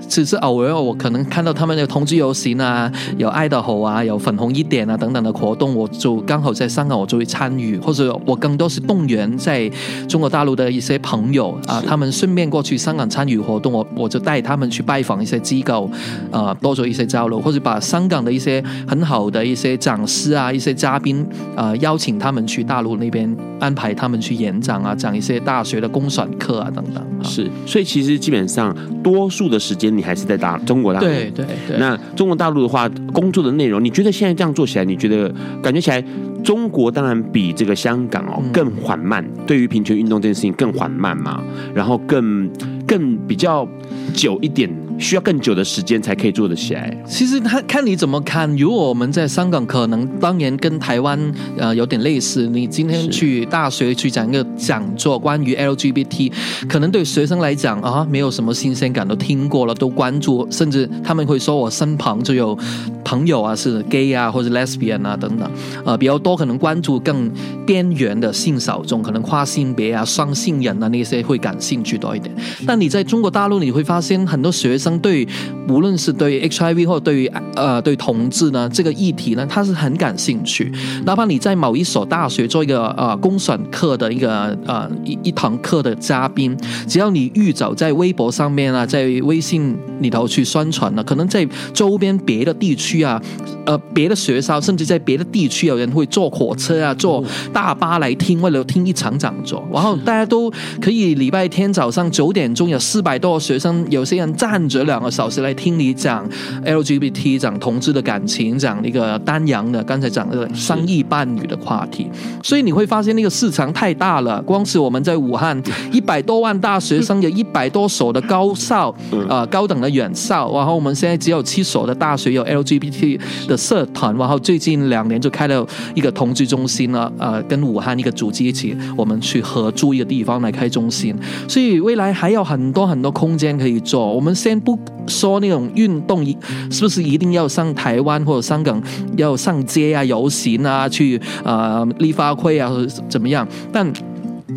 [0.08, 9.70] 只是偶尔我可能看到他们的同志游行啊，有爱的吼啊，有粉红一点啊等等的活动，我就刚好在香港，我就会参与，或者我更多是动员在
[10.08, 15.90] 中国大陆的一些朋友啊，他们顺便过去香港参与活动，我我就带他们去拜访一些机构，
[16.32, 27.04] 啊，多做一些交流，或者把香港的一些很好的一些讲师啊，一些嘉宾啊，邀请他们去大陆那边安排他们去演讲啊，讲一些大学的公选课啊等等。
[27.24, 31.06] 是，所以其实基本上多数的时间你还是在大中国大陆。
[31.06, 31.78] 对对对。
[31.78, 36.04] 那中国大陆的话，工作的内容，你觉得现在这样做起来，你觉得感觉起来，
[36.44, 41.42] 中国当然比这个香港哦更缓慢，嗯、对于平权运动这件事情更缓慢嘛，
[41.74, 42.50] 然后更
[42.86, 43.68] 更比较
[44.14, 44.70] 久一点。
[44.98, 46.96] 需要更久的时间才可以做得起来。
[47.08, 48.44] 其实他看你怎么看。
[48.58, 51.20] 如果我们在香港，可能当年跟台湾
[51.58, 52.48] 呃有点类似。
[52.48, 56.32] 你今天去大学去讲一个讲座，关于 LGBT，
[56.68, 62.58] 可能对学生来讲啊，没有什么新鲜感，都听过了，都关注，甚至他们会说我身旁就有
[63.04, 65.50] 朋友啊是 gay 啊或者 lesbian 啊等等，
[65.86, 67.30] 呃比较多可能关注更
[67.66, 72.34] 边缘的性小众，可能跨性别啊、双性人啊那些会感兴趣多一点。
[72.66, 75.00] 但你在中国大陆，你会发现很多学生。
[75.00, 75.28] 对，
[75.68, 80.72] 无论是对于 HIV 或者对于呃对同志呢这个议题呢，他是很感兴趣。
[81.06, 86.56] 哪怕你在某一所大学做一个呃公选课的一个呃一一堂课的嘉宾，
[86.88, 93.22] 只要你预早在微博上面啊，在微信里头去宣传呢，可能在周边别的地区啊，
[93.66, 104.84] 呃别的学校，甚至在别的地区有人会坐火车啊，坐大巴来听，为了听一场讲座， 然后大家都可以礼拜天早上九点钟有四百多个学生，有些人站着。
[104.84, 106.30] 两个小时来听你讲
[106.66, 112.08] LGBT，讲同志的感情，讲那个丹阳的，刚才讲的商业伴侣的话题，
[112.44, 114.42] 所以你会发现那个市场太大了。
[114.42, 118.90] 光是我们在武汉，一百多万大学生，有 一百多所的高校，
[119.30, 131.16] 啊、呃，高等的院校，然后我们现在只有七所的大学有 LGBT 的社团，然后最近两年就开了一个同志中心了，呃，跟武汉一个组织一起，我们去合租一个地方来开中心，
[131.48, 134.14] 所以未来还有很多很多空间可以做。
[134.14, 134.78] 我们先不。
[135.06, 136.26] 说那种运动
[136.72, 138.82] 是不是一定要上台湾或者香港
[139.18, 143.46] 要上街啊、游行啊、去呃立法会啊或者怎么样？
[143.74, 143.92] 但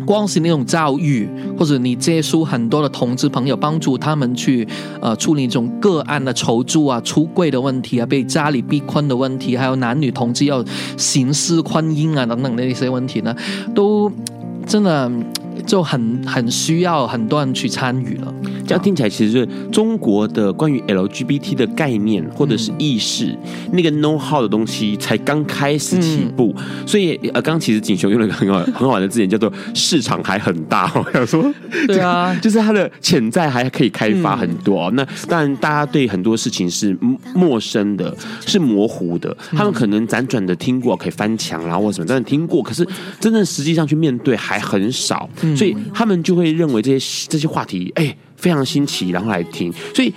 [0.05, 1.27] 光是那种教育，
[1.59, 4.65] 或者你接触很多的同志朋友，帮助他们去
[5.01, 10.63] 呃处理这种个案的求助啊、出柜的问题啊、被家里逼婚的问题，还有男女同志要
[10.95, 13.35] 形式婚姻啊等等的一些问题呢，
[13.75, 14.09] 都
[14.65, 15.11] 真的。
[15.67, 18.33] 就很很需要很多人去参与了。
[18.65, 26.53] 这样听起来，其实是中国的关于 LGBT 的概念或者是意识，嗯、那个 know how 的东西才刚开始起步。
[26.57, 30.91] 嗯、所以呃，刚刚其实锦雄用了一个很好很好玩的字眼，叫做市场还很大。
[30.95, 31.53] 我想说，
[31.87, 34.89] 对啊， 就是它的潜在还可以开发很多。
[34.91, 36.97] 嗯、那当然，大家对很多事情是
[37.33, 38.13] 陌生的，
[38.45, 39.35] 是模糊的。
[39.51, 42.85] 他们可能辗转的听过，可以翻墙啦或什么，但是听过，可是
[43.19, 45.29] 真正实际上去面对还很少。
[45.57, 49.73] 所以他们就会认为这些这些话题，哎，非常新奇，然后来听。
[49.93, 50.13] 所以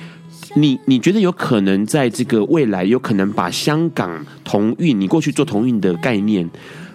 [0.55, 6.49] 你你觉得有可能在这个未来，有可能把香港同运，你过去做同运的概念。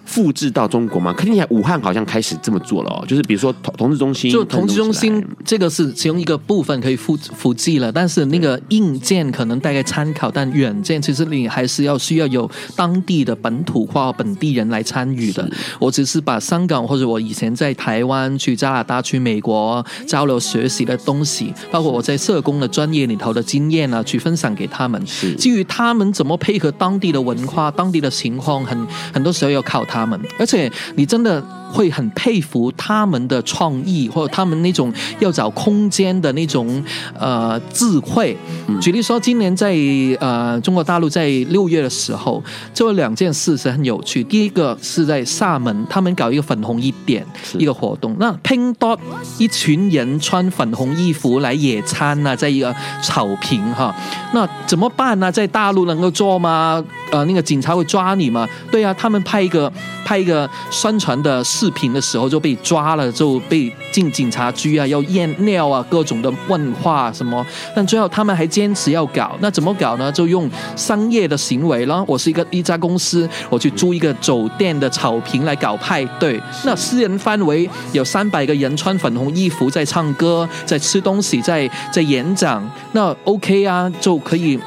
[0.06, 1.14] 复制到中国吗？
[1.14, 3.04] 肯定，武汉好像开始这么做了哦。
[3.08, 15.50] 就是比如说同同志中心，就同志中心这个是其中一个部分可以复复制了，但是那个硬件可能大概参考，但软件其实你还是要需要有当地的本土化本地人来参与的。
[15.80, 25.04] 我只是把香港或者我以前在台湾、去加拿大、去美国交流学习的东西，包括我在社工的专业里头的经验啊，去分享给他们。
[25.38, 29.95] 基于他们怎么配合当地的文化、当地的情况，很很多时候要靠他。
[29.96, 36.84] 他们，而且你真的会很佩服他们的创意，或者他们那种要找空间的那种
[37.18, 38.36] 呃智慧。
[38.82, 39.74] 举例说，今年在
[40.20, 44.22] 呃中国大陆在六月的时候，就有两件事是很有趣。
[44.26, 47.26] 第一个是在厦门，他们搞一个粉红一点
[47.58, 49.00] 一个活动，那拼多
[49.38, 53.96] 一群人穿粉红衣服来野餐啊，在一个草坪哈，
[54.34, 55.32] 那怎么办呢？
[55.32, 56.84] 在大陆能够做吗？
[57.12, 58.48] 呃，那个警察会抓你吗？
[58.70, 59.72] 对啊，他们拍一个。
[60.04, 67.44] 拍一个宣传的视频的时候就被抓了，就被进警察局啊，要验尿啊，各种的问话什么。
[67.76, 70.12] 但最后他们还坚持要搞，那怎么搞呢？
[70.12, 72.04] 就用商业的行为了。
[72.08, 76.40] 我是一个一家公司，我去租一个酒店的草坪来搞派对。
[76.64, 82.64] 那私人范围有三百个人穿粉红衣服在唱歌，在吃东西，在在演讲。
[82.92, 84.60] 那 OK 啊，就可以。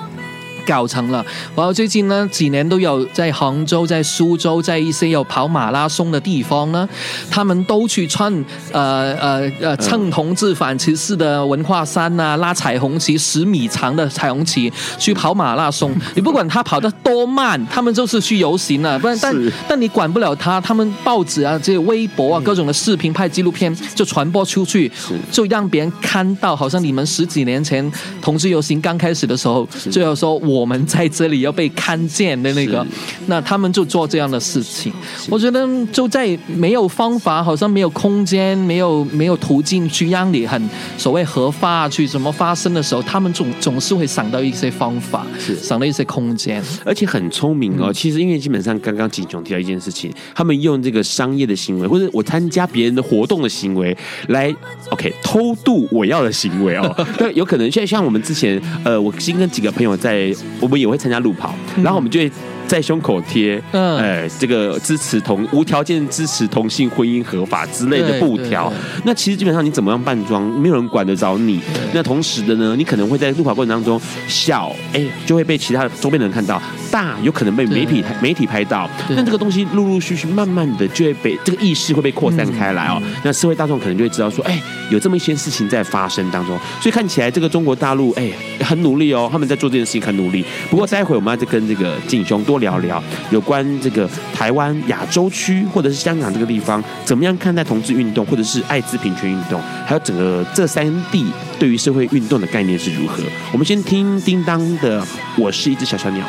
[0.68, 1.24] 搞成了。
[1.57, 6.87] 然后最近呢，几年都有在杭州、在苏州、在一些有跑马拉松的地方呢，
[7.31, 8.33] 他们都去穿
[8.70, 15.96] 呃呃呃蹭同志反歧视的文化衫呐、啊，拉彩虹旗十米长的彩虹旗去跑马拉松。
[16.14, 18.98] 你不管他跑得多慢，他们就是去游行了。
[18.98, 24.90] 不然，但但你管不了他，他们报纸啊、这些微博啊、各种的视频、拍纪录片就传播出去，
[25.31, 27.90] 就让别人看到，好像你们十几年前
[28.20, 32.86] 同志游行刚开始的时候，就要说我们在这里要被看见的那个，
[33.26, 34.92] 那他们就做这样的事情。
[35.28, 40.61] 我觉得就在没有方法，好像没有空间，没有没有途径去让你很
[40.96, 47.92] 所谓合法去怎么发生的时候，他们总总是会想到一些方法，是想到一些空间，而且很聪明哦。
[47.92, 53.96] 其实因为基本上刚刚景雄提到一件事情，他们用这个商业的行为，或者我参加别人的活动的行为
[54.28, 54.54] 来
[54.90, 56.94] ，OK 偷渡我要的行为哦。
[57.18, 62.30] 那有可能像像我们之前，呃，我新跟几个朋友在，我们也会参加路跑，然后我们就会。
[62.68, 68.70] 在胸口贴，嗯，哎，这个支持同无条件支持同性婚姻合法之类的布条。
[69.04, 71.60] 那其实基本上你怎么样扮装，没有人管得着你。
[71.94, 76.60] 那同时的呢，你可能会在路跑过程当中小，哎，就会被其他的周边的人看到；
[76.90, 78.88] 大，有可能被媒体媒体拍到。
[79.08, 83.02] 那这个东西陆陆续续、慢慢的就会被这个意识会被扩散开来哦。
[83.24, 86.58] 那社会大众可能就会知道说，哎，有这么一些事情在发生当中。
[86.82, 90.44] 所以看起来这个中国大陆，哎，很努力哦，他们在做这件事情很努力。
[90.68, 92.57] 不过待会我们要再跟这个景雄多。
[92.59, 101.26] 聊聊有关这个台湾亚洲区或者是香港这个地方，怎么样看待同志运动，或者是艾滋平权运动，还有整个这三地
[101.59, 103.22] 对于社会运动的概念是如何？
[103.52, 105.00] 我们先听叮当的
[105.36, 106.24] 《我是一只小小鸟》。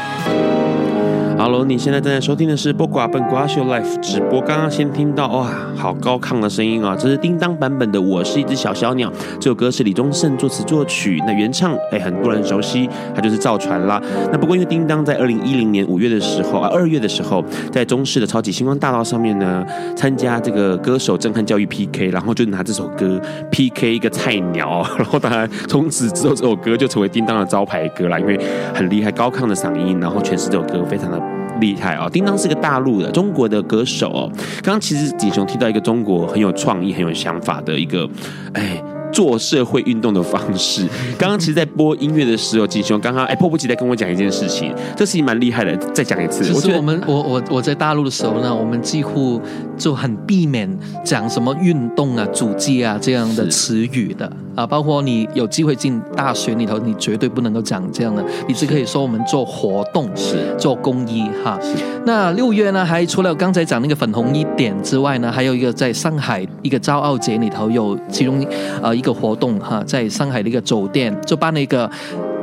[1.42, 4.42] Hello，你现在正在收听的是《播瓜笨瓜秀》Life 直播。
[4.42, 6.94] 刚刚先听到哇，好高亢的声音啊！
[7.00, 9.10] 这是叮当版本的《我是一只小小鸟》。
[9.40, 14.02] 这首歌是李宗盛作词作曲，那原唱哎，很多人熟悉，他就是赵传啦。
[14.34, 19.66] 那不过因为叮当在二零一零年五月的时候啊，二月的时候，在中视的超级星光大道上面呢，
[19.96, 23.18] 参加这个歌手震撼教育 PK，然后就拿这首歌
[23.50, 28.38] PK 一个菜鸟， 然后当然从此之后这首歌就成为叮当的招牌歌啦，因为
[28.74, 31.29] 很厉害高亢的嗓音，然后诠释这首歌非常的。
[31.60, 32.10] 厉害哦！
[32.12, 34.32] 叮当是个大陆的中国的歌手哦。
[34.64, 38.10] 刚刚其实锦雄提到一个中国很有创意、很有想法的一个，
[38.54, 38.82] 哎。
[39.12, 40.86] 做社会运动的方式。
[41.18, 45.76] 刚刚其实，在播音乐的时候，景雄刚刚哎迫不及待跟我讲一件事情，这事情蛮厉害的。
[45.94, 49.42] 再讲一次，其实我们我我我在大陆的时候呢，我们几乎
[49.78, 50.70] 就很避免
[51.04, 54.68] 讲什么运动啊、组织啊这样的词语的啊。
[54.68, 61.58] 包括你有机会进大学里头，你绝对不能够讲这样的，你只可以说我们做活动是做公益哈。
[62.06, 68.46] 那六月呢，还除了刚才讲那个粉红一点之外呢，还有一个在上海一个骄傲节里头有其中
[68.84, 68.99] 呃。
[69.00, 71.90] 一个活动哈，在上海的一个酒店就办了一个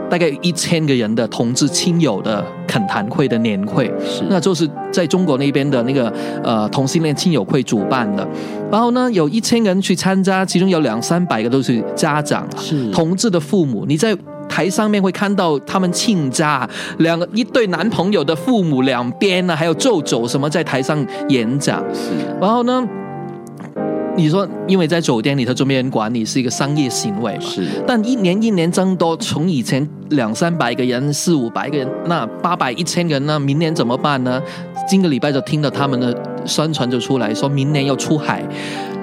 [0.08, 8.26] 大概一千个人的同志亲友的恳谈会的年会，是那就是在中国那边的那个呃同性恋亲友会主办的。
[8.70, 13.84] 然后呢，有一千人去参加，其中有两三百个都是家长，是同志的父母。
[13.86, 14.16] 你在
[14.48, 22.86] 台上面会看到他们亲家两个一对男朋友的父母两边呢，还有舅舅什么在台上演讲，是然后呢。
[24.16, 27.40] 你说，因为在酒店里头就没人管你，是一个商业行为嘛？
[27.40, 27.66] 是。
[27.86, 33.38] 但一年一年增多，从以前两三百个人、四五百个人，那八百、一千个人呢？
[33.38, 34.42] 明年怎么办呢？
[34.88, 38.42] 今个礼拜就听到他们的宣传就出来说，明年要出海。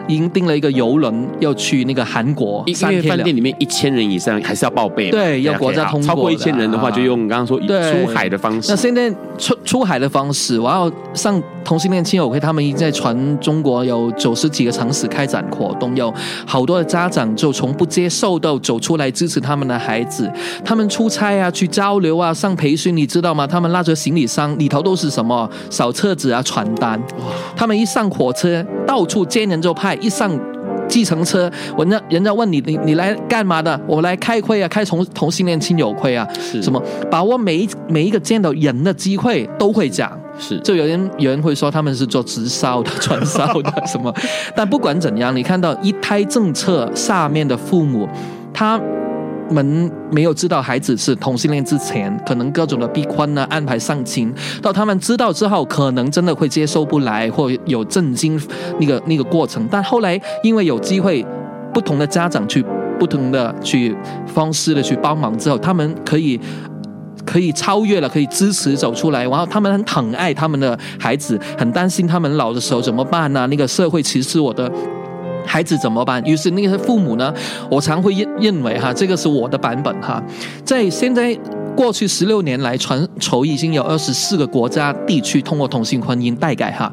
[0.05, 5.09] 已经订了一个游轮要去那个韩国，因为饭店里面一千人以上还是要报备。
[5.09, 6.07] 对，要国家通过。
[6.07, 8.69] 超过一千人的话，就用刚刚说出海的方式。
[8.69, 16.13] 那现在出出海的方式，我要上同性恋亲友会，他们已经在全中国有九十几个城市开展活动，有
[16.45, 20.31] 好多的家长就从不接受到走出来支持他们的孩子。
[20.63, 23.47] 他们出差啊，去交流啊，上培训，你知道吗？
[23.47, 27.01] 他们拉着行李箱，里头都是什么小册子啊、传单。
[27.55, 29.93] 他们一上火车，到处见人就派。
[30.01, 30.37] 一上
[30.89, 33.79] 计程车，人家人家问你，你你来干嘛的？
[33.87, 36.27] 我来开会啊，开同同性恋亲友会啊，
[36.61, 36.81] 什么？
[37.09, 44.13] 把握每一每一个见到人的机会都会讲，是就有人有人会说他们是做直销的、传销的什么？
[44.55, 48.07] 但不管怎样，你看到一胎政策下面的父母，
[48.53, 48.79] 他。
[49.51, 58.41] 们没有知道孩子是同性恋之前，可能各种的逼婚呢，安排上亲，到他们知道之后，可能真的会接受不来，或有震惊
[58.79, 59.67] 那个那个过程。
[59.69, 61.23] 但后来因为有机会，
[61.73, 62.65] 不同的家长去
[62.97, 66.39] 不同的去方式的去帮忙之后，他们可以
[67.25, 69.23] 可以超越了，可以支持走出来。
[69.23, 73.45] 然后他们很疼爱他们的孩子，很担心他们老的时候怎么办呢、啊？
[73.47, 74.71] 那个社会歧视我的。
[75.45, 76.23] 孩子怎么办？
[76.23, 77.33] 于是那些父母呢，
[77.69, 80.23] 我常会认认为哈，这个是我的版本哈，
[80.63, 81.37] 在现在
[81.75, 86.89] 过去十六年来，全球已经有二十四个国家地区通过同性婚姻代改哈。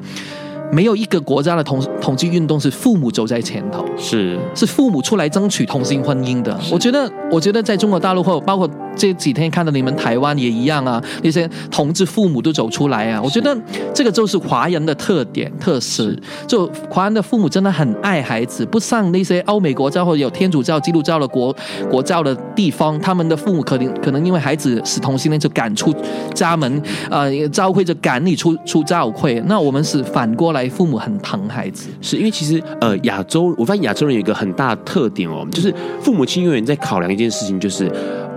[0.72, 6.56] 没有一个国家的同同性运动是父母走在前头，是是父母出来争取同性婚姻的。
[6.72, 13.20] 我觉得，我觉得在中国大陆或包括这几天看到你们台湾也一样啊，那些同志父母都走出来啊。
[13.22, 13.56] 我觉得
[13.94, 16.14] 这个就是华人的特点特色，
[16.46, 21.54] 就华人的父母真的很爱孩子，不像那些欧美国家或者有天主教、基督教的国
[21.90, 25.94] 国教的地方，他们的父母可能可能因为孩子是同性恋就赶出
[26.34, 29.42] 家门，呃，教会就赶你出出教会。
[29.46, 30.60] 那我们是反过来。
[30.70, 37.90] 父母很疼孩子，是因为其实呃，亚洲我发现亚洲人有一个很大的特点哦，就是父母亲永远在考量一件事情，就是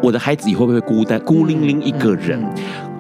[0.04, 2.40] 我的孩子以后会不会孤单、孤零零一个人。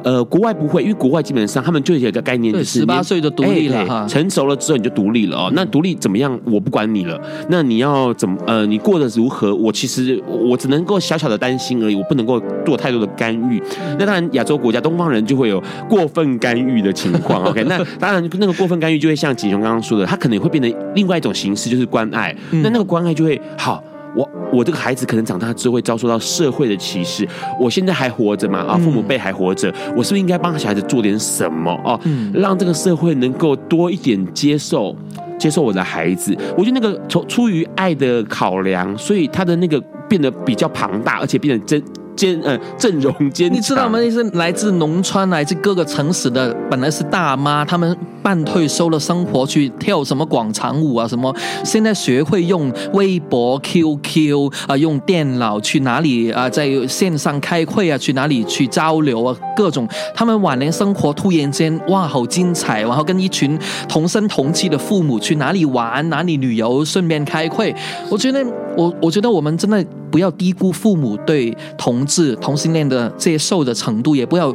[0.03, 5.51] 呃，国外不会，因为国外基本上他们就有一个概念，就是十八岁就独立了哈，成熟了之后你就独立了哦。
[5.55, 7.17] 那独立怎么样，我不管你了。
[7.47, 13.63] 那你要怎么呃，你过得如何，我其实我只能够小小的担心而已，我不能够做太多的干预。
[13.97, 17.41] 那当然，亚洲国家东方人就会有过分干预的情况。
[17.45, 22.35] OK， 那当然那个过分干预就会像锦雄刚刚说的，他可能会变成另外一种形式，就是关爱。
[22.51, 23.81] 那那个关爱就会好。
[24.15, 27.27] 我我这个孩子可能长大之后会遭受到社会的歧视，
[27.59, 28.59] 我现在还活着嘛？
[28.59, 31.99] 啊，父母辈还活着，我是不是应该帮小孩子做点什么哦？
[32.33, 34.95] 让这个社会能够多一点接受
[35.39, 36.37] 接受我的孩子。
[36.57, 41.81] 我觉得那个从出于爱的考量，所以他的那个变得比较庞大，而且变得真。
[42.15, 43.99] 坚呃 阵容坚，你知道吗？
[43.99, 51.33] 那些来自农村、来自各个城市的，本来是大妈，他们半退休的生活去跳什么广场舞啊，什么
[51.63, 62.81] 现在学会用微博、QQ 啊，用电脑去哪里啊，在线上开会啊，去哪里去交流啊，各种他们晚年生活突然间哇，好精彩！
[62.81, 63.57] 然后跟一群
[63.87, 67.75] 同声同气的父母去哪里玩、哪里旅游，顺便开会。
[68.09, 68.45] 我觉得，
[68.77, 69.83] 我我觉得我们真的。
[70.13, 74.53] 不要低估父母对同志同性恋的接受的程度，也不要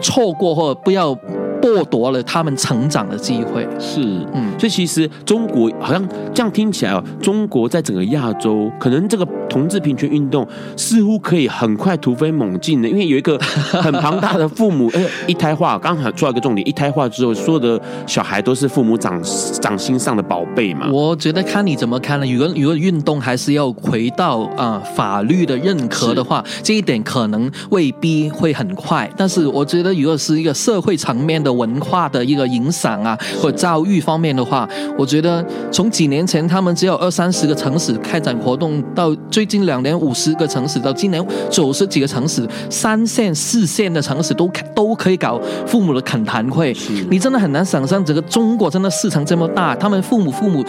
[0.00, 1.16] 错过或不要。
[1.64, 4.02] 剥夺了他们成长的机会，是，
[4.34, 10.46] 嗯，所以其实中国好像这样听起来哦，中国在整个亚洲，可能这个同志平权运动
[10.76, 13.38] 似乎可以很快突飞猛进的，因为有一个
[13.80, 19.18] 很庞大的父母，哎，一胎化，刚好出来一个重点，一胎化之后，所有的小孩都是父母掌
[19.62, 20.90] 掌心上的宝贝嘛。
[20.92, 31.53] 我觉得看你怎么看了，如果如果运动还是要回到啊、呃、法律的认可的话，这一点可能未必会很快，但是我觉得如果是一个社会层面的。
[31.54, 46.76] 文化的一个影响啊，或者教育方面的话，我觉得从几年前他们只有二三十个城市开展活动，到最近两年五十个城市，到今年九十几个城市，三线、四线的城市都都可以搞父母的恳谈会。
[47.10, 50.64] 你真的很难想象，整个中国真的市场这么大，他们父母父母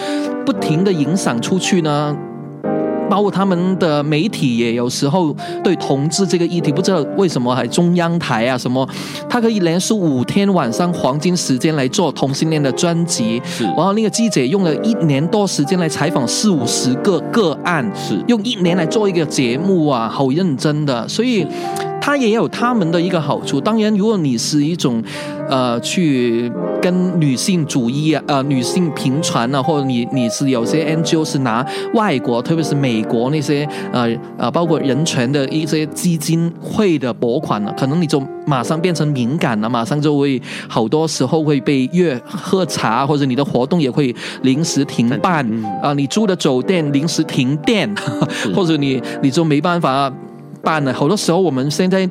[0.46, 2.16] 不停的影响出去呢。
[3.10, 8.88] 包括他们的媒体也有时候对同志这个议题，不知道为什么还中央台啊什么，
[9.30, 21.46] 他可以连续五天晚上黄金时间来做同性恋的专辑，是，然后那个记者用了一年多时间来采访四五十个个案，是，用一年来做一个节目啊，好认真的，所以。
[22.02, 23.60] 他也有他们的一个好处。
[23.60, 25.04] 当然，如果你是一种，
[25.50, 47.94] 呃，去跟女性主义啊，呃，女性平权啊，或者你你是有些 NGO 是拿外国，特别是美国那些，呃呃，包括人权的一些基金会的拨款呢，可能你就马上变成敏感了，马上就会好多时候会被约喝茶，或者你的活动也会临时停办啊，呃，你住的酒店临时停电，
[48.56, 50.12] 或者 你你就没办法。
[50.64, 52.10] 办了，好多时候我们现在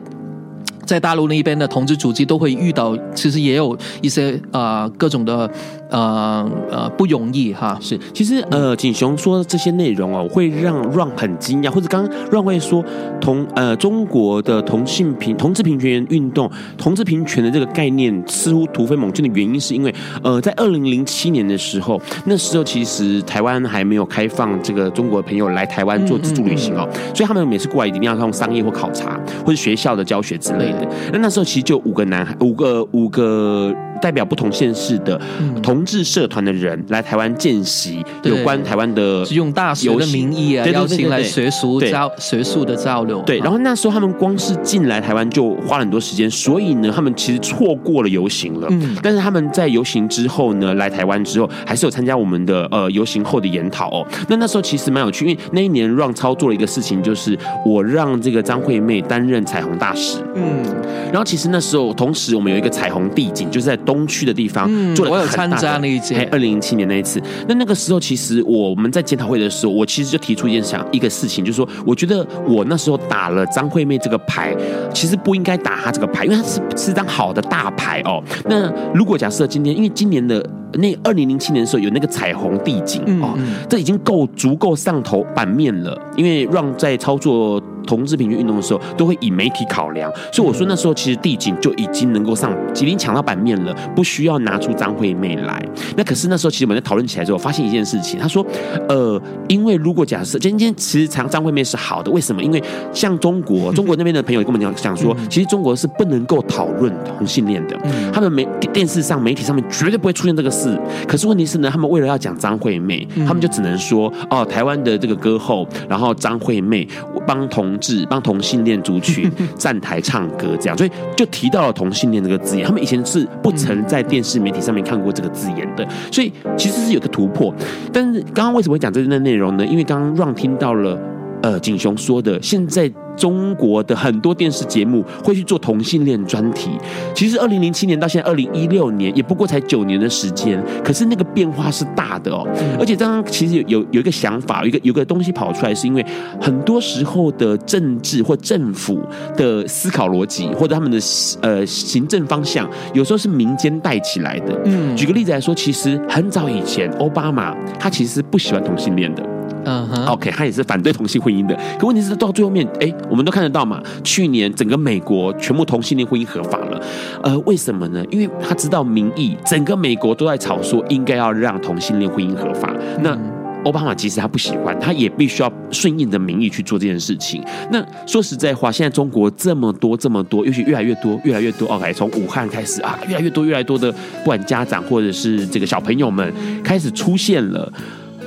[0.86, 5.50] 在大陆那边的同志组织都会遇到，其实也有一些啊、呃、各种的。
[5.90, 7.78] 呃呃，不容易哈。
[7.80, 12.84] 是，其实呃，锦雄说的这些内容哦，会让 Ron 很惊讶，或者刚刚 Ron 会说
[13.20, 30.88] 同呃中国的同性平同志平权运动、同志平权的这个概念似乎突飞猛进的原因，是因为呃，在二零零七年的时候，那时候其实台湾还没有开放这个中国的朋友来台湾做自助旅行哦，所以他们每次过来一定要用商业或考察，或者学校的教学之类的。
[31.12, 33.74] 那那时候其实就五个男孩，五个五个。
[34.04, 35.18] 代表不同县市的
[35.62, 43.22] 同志社团的人来台湾见习，有关台湾的用大学的名义啊，邀请来学术交学术的交流。
[43.22, 48.68] 对，然后那时候他们光是进来台湾就花了很多时间，所以呢，他们其实错过了游行了。
[48.70, 54.06] 嗯，但是他们在游行之后呢，来台湾之后，还是有参加我们的呃游行后的研讨哦。
[54.28, 60.18] 那那时候其实蛮有趣，因为那一年 Ron 操作了一个事情，就是我让这个张惠妹担任彩虹大使。
[60.34, 60.62] 嗯，
[61.06, 63.93] 然后其实那时候同时我们有一个彩虹地景，就是在东。
[63.94, 67.22] 东区的地方，嗯，做了我有参加那一届，二零零七年那一次。
[67.46, 74.52] 那那个时候，其实我们在检讨会的时候，我其实就提出一件想一个事情，就是说，我觉得我那时候打了张惠妹这个牌，
[74.92, 78.20] 其实不应该打她这个牌，因为她是是张好的大牌哦。
[78.46, 83.38] 那如果假设今天，因为今年的那二零零七年的时候有那个彩虹地景哦，
[83.68, 87.62] 这已经够足够上头版面了，因为让在操作。
[87.84, 95.62] 同志平权运动的时候，都会以媒体考量，所以我说那时候其实地景就已经能够上，吉林抢到版面了，不需要拿出张惠妹来。
[95.96, 98.44] 那可是那时候其实我们在讨论起来之后，发现一件事情，他说，
[98.88, 102.42] 呃，因为如果假设今天其实张张惠妹是好的，为什么？
[102.42, 102.62] 因为
[102.92, 107.76] 像中国，中国那边的朋友跟我们讲讲说，其实中国是不能够讨论同性恋的，
[108.12, 110.78] 他们媒电视上媒体上面绝对不会出现这个事。
[111.08, 116.86] 可是问题是呢，他们为了要讲张惠妹，他们就只能说哦，台湾的这个歌后，然后张惠妹
[117.26, 117.64] 帮同。
[117.64, 122.66] 同志帮同性恋族群 站台唱歌，这样，所以就提到了同性恋这个字眼。
[122.66, 127.54] 他们以前是不曾在电视媒体上面看过这个字眼的，所以其实是有个突破。
[127.90, 129.64] 但是刚刚为什么会讲这段内容呢？
[129.64, 130.98] 因为刚刚让听到了。
[131.42, 136.70] 呃，景雄说的，现在中国的很多电视节目会去做同性恋专题。
[137.14, 142.46] 其实，二零零七年到现在二零一六年，也不过才九年的时间，可是那个变化是大的哦。
[142.78, 146.04] 而且刚刚其实有有有一个想法，有一个有个东西跑出来，是因为
[146.40, 149.00] 很多时候的政治或政府
[149.36, 150.98] 的思考逻辑，或者他们的
[151.40, 154.60] 呃行政方向，有时候是民间带起来的。
[154.64, 159.22] 嗯，举个例子来说，其实很早以前，奥巴马他其实是不喜欢同性恋的。
[159.64, 161.58] 嗯哼，OK，他也是反对同性婚姻的。
[161.78, 163.82] 可问题是到最后面，哎，我们都看得到嘛。
[164.02, 166.80] 去年整个美国全部同性恋婚姻合法了，
[167.22, 168.04] 呃，为什么呢？
[168.10, 172.74] 因为他知道民意，整个美国都在吵说应该要让同性恋婚姻合法。
[173.00, 173.18] 那
[173.64, 177.42] 奥巴马其实他不喜欢，他也必须要顺应着民意去做这件事情。
[177.72, 186.30] 那说实在话，现在中国这么多这么多，尤其越来越多越来越多，OK，从武汉开始啊，越来越多越来越多的，不管家长或者是这个小朋友们
[186.62, 187.72] 开始出现了。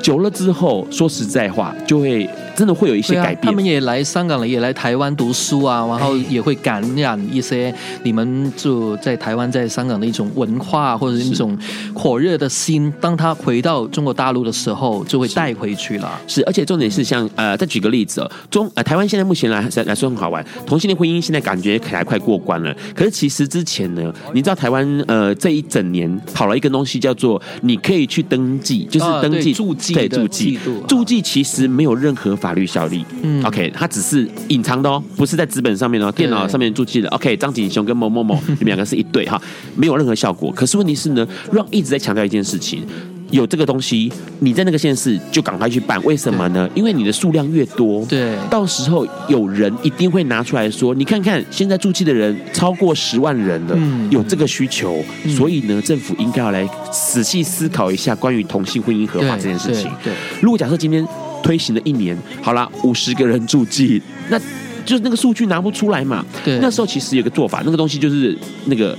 [0.01, 3.45] 久了之后，说实在话，就会真的会有一些改变。
[3.45, 11.55] 他们也来香港了，也来台湾读书啊，然后也会感染一些你们就在台湾、在香港的一种文化或者一种
[11.93, 12.91] 火热的心。
[12.99, 16.19] 当他回到中国大陆的时候，就会带回去了。
[16.27, 22.75] 是，而且重点是像呃，再举个例子哦，中呃台湾现在目前来来说很好玩，同性恋婚姻现在感觉还快过关了。
[22.95, 29.93] 可是其实之前呢，你知道台湾呃这一整年跑了一个东西叫做你可以去登记，就是登记住记。
[29.93, 33.05] 对，注记，住记其实没有任何法律效力。
[33.21, 37.09] 嗯，OK，它只是隐藏的哦，不是在资本上面哦，电脑上面注记的。
[37.09, 39.41] OK，张景雄跟某某某， 你们两个是一对哈，
[39.75, 40.51] 没有任何效果。
[40.51, 42.83] 可是问题是呢，Ron 一直在强调一件事情。
[43.29, 46.01] 有这个东西，你在那个县市就赶快去办。
[46.05, 46.69] 为什么呢？
[46.73, 61.05] 因为你的数量越多，对，到时候有人一定会拿出来说：“你看看，现在注记的人超过十万人了，嗯、有这个需求，嗯、所以呢，政府应该要来仔细思考一下关于同性婚姻合法这件事情。”对，对，如果假设今天
[61.43, 64.39] 推行了一年，好啦，五十个人住记，那
[64.85, 66.25] 就是那个数据拿不出来嘛。
[66.43, 68.97] 对，那时候其实有个做法，那个东西就是那个。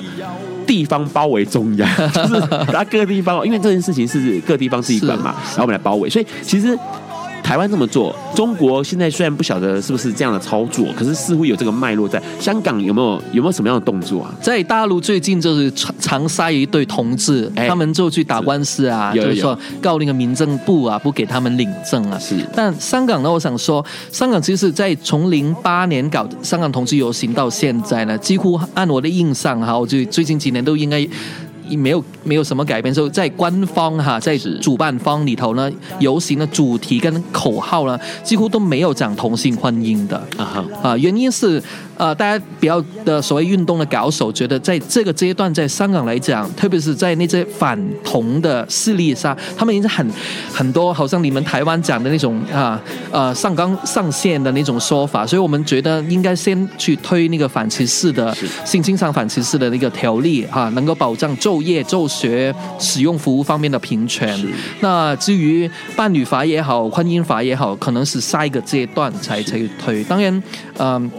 [0.68, 2.39] 地方包围中央， 就是
[2.70, 6.78] 把各地方，因为这件事情是各地方自己管嘛，然后我们来包围，所以其实。
[7.49, 12.22] 台湾这么做，中国现在虽然不晓得是不是这样的操作，可是似乎有这个脉络在。
[12.38, 14.34] 香港有没有有没有什么样的动作啊？
[14.38, 22.18] 在大陆最近就是长沙一对同志，他们就去打官司啊，就是说告那个民政部啊，不给他们领证啊。
[22.18, 22.36] 是。
[22.55, 23.82] 但香港呢，我想说，
[24.12, 31.09] 香港其实，在从零八年搞香港同志游行到现在呢，几乎按我的印象哈，我就最近几年都应该。
[31.77, 41.62] 没有没有什么改变，所以在官方哈，在主办方里头呢，游行的主题跟口号呢，几乎都没有讲同性婚姻的啊啊，原因是。
[41.99, 50.09] 呃，大家比较的所谓运动的搞手觉得，在这个阶段，在香港来讲，特别是在那些反同的势力上，他们已经很
[50.53, 58.33] 很多，好像你们台湾讲的那种啊，呃，上纲上线的那种说法，所以我们觉得应该先去推那个反歧视的
[58.64, 64.39] 性倾向反歧视的那个条例哈、啊，能够保障就业、就学、使用服务方面的平权。
[64.81, 70.03] 那至于伴侣法也好，婚姻法也好，可能是下一个阶段才才推。
[70.05, 70.43] 当然，
[70.79, 71.11] 嗯、呃。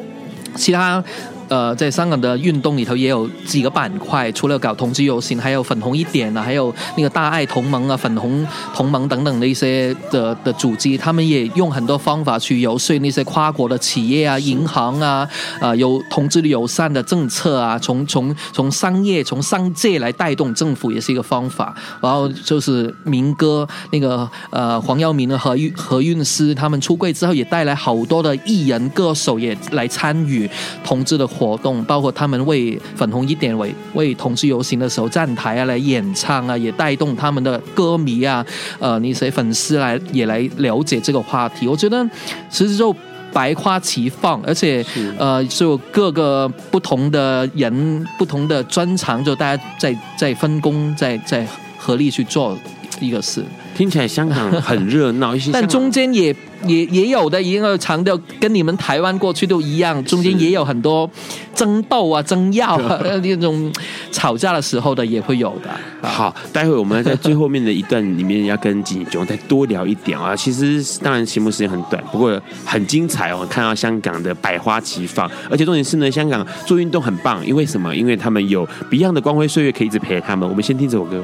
[0.55, 1.03] 其他。
[1.49, 8.45] 呃，在香港的运动里头也有几个板块，除了搞同志游行，还有粉红一点啊，还有那个大爱同盟啊、粉红
[8.75, 15.27] 同盟等等的一些的的组织，他们也用很多方法去游说那些跨国的企业啊、银行啊，
[15.59, 21.75] 啊、呃，有同志友善的政策啊，从从从商业、从商界来带动政府也是一个方法。
[21.99, 30.47] 然后就是民歌那个呃黄耀明的何何韵诗，他们出柜之后也带来好多的艺人歌手也来参与
[30.83, 31.27] 同志的。
[31.39, 38.45] 活动，包括他们为粉红一点为为同志游行的时候站台啊，来演唱啊，也带动他们的歌迷啊，
[38.77, 41.65] 呃，那些粉丝来也来了解这个话题。
[41.65, 42.05] 我觉得
[42.49, 42.93] 其实就
[43.31, 44.85] 百花齐放，而且
[45.17, 52.57] 呃，就各个不同的人、不同的专长，就大家在在分工，在在合力去做
[52.99, 53.41] 一个事。
[53.79, 61.09] 听起来香港很热闹，一些但中间也也也有的，因为强调跟你们台湾过去都一样，中间也有很多
[61.55, 63.71] 争斗啊、争拗啊 那种
[64.11, 65.69] 吵架的时候的也会有的。
[66.05, 70.35] 好，待会我们在最后面的一段里面要跟锦琼再多聊一点啊。
[70.35, 73.47] 其实当然节目时间很短，不过很精彩哦。
[73.49, 77.95] 看到香港的百花齐放，而且重点是呢，香港做运动很棒，因为什么？
[77.95, 80.49] 因为他们有 Beyond 的光辉岁月可以一直陪着他们。
[80.49, 81.23] 我们先听这首歌。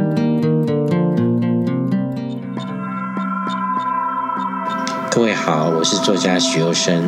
[5.13, 7.03] 各位好，我是作家许优生。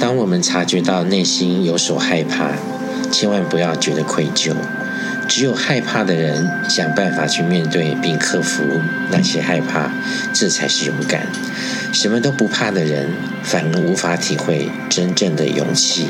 [0.00, 2.50] 当我们察觉到内心有所害怕，
[3.12, 4.52] 千万不要觉得愧疚。
[5.28, 8.64] 只有害怕的人想办法去面对并克服
[9.12, 9.92] 那些害怕，
[10.32, 11.28] 这才是勇敢。
[11.92, 13.08] 什么都不怕的人，
[13.44, 16.08] 反而无法体会真正的勇气。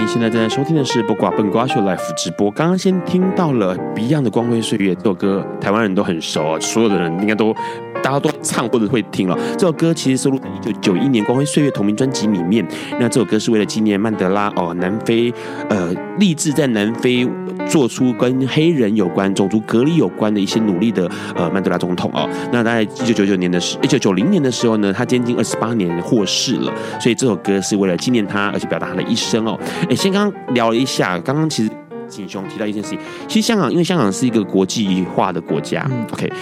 [0.00, 2.48] 你现在正在收听的是《不挂笨瓜秀》Life 直播。
[2.52, 7.52] 刚刚先听到了 Beyond 的《光辉岁月》这首歌，台湾人都很熟啊，所有的人应该都
[8.08, 9.38] 大家都唱或者会听了。
[9.58, 12.66] 这首歌其实收录在一九九一年《光辉岁月》同名专辑里面。
[12.98, 15.30] 那这首歌是为了纪念曼德拉哦，南非
[15.68, 17.28] 呃，立志在南非
[17.68, 21.06] 做出跟黑人有关、种族隔离有关的一些努力的
[21.36, 22.26] 呃曼德拉总统哦。
[22.50, 26.72] 那在一九九九年的时，一九九零年的时候呢，他监禁二十八年获释了。
[26.98, 29.58] 所以这首歌是为了纪念他，而且表达他的一生哦。
[29.90, 31.70] 哎，先刚刚聊了一下，刚刚其实
[32.08, 32.98] 锦雄提到一件事情，
[33.28, 36.32] 其实香港因为香港是一个国际化的国家，嗯，OK。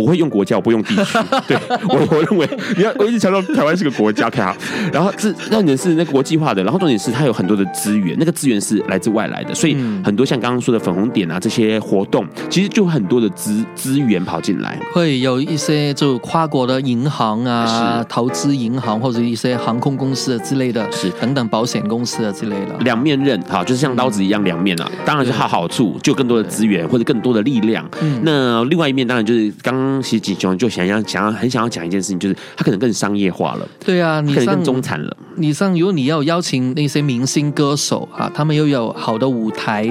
[0.00, 1.18] 我会用国家，我不用地区。
[1.48, 1.56] 对
[1.88, 4.56] 我，我认为你要我一直强调台湾是个国家，OK 好。
[4.92, 24.90] 然后是重点是那个国际化的，然后重点是它有很多的资源，那个资源是来自外来的，所以很多像刚刚说的粉红点啊这些活动，其实就很多的资资源跑进来，会有一些就跨国的银行啊、投资银行或者一些航空公司之类的，是等等保险公司啊之类的，两面刃，哈，就是像刀子一样两面啊。
[25.04, 27.84] 当然是好好处，就更多的资源或者更多的力量。
[28.22, 29.83] 那另外一面当然就是刚。
[29.84, 33.68] 刚其实锦琼就想要想要很想要讲一件事情，就是他可能更商业化了。
[33.84, 35.16] 对啊，你可能更中产了。
[35.36, 39.84] 你像如果你要邀请那些明星歌手啊，他们又有好的舞台、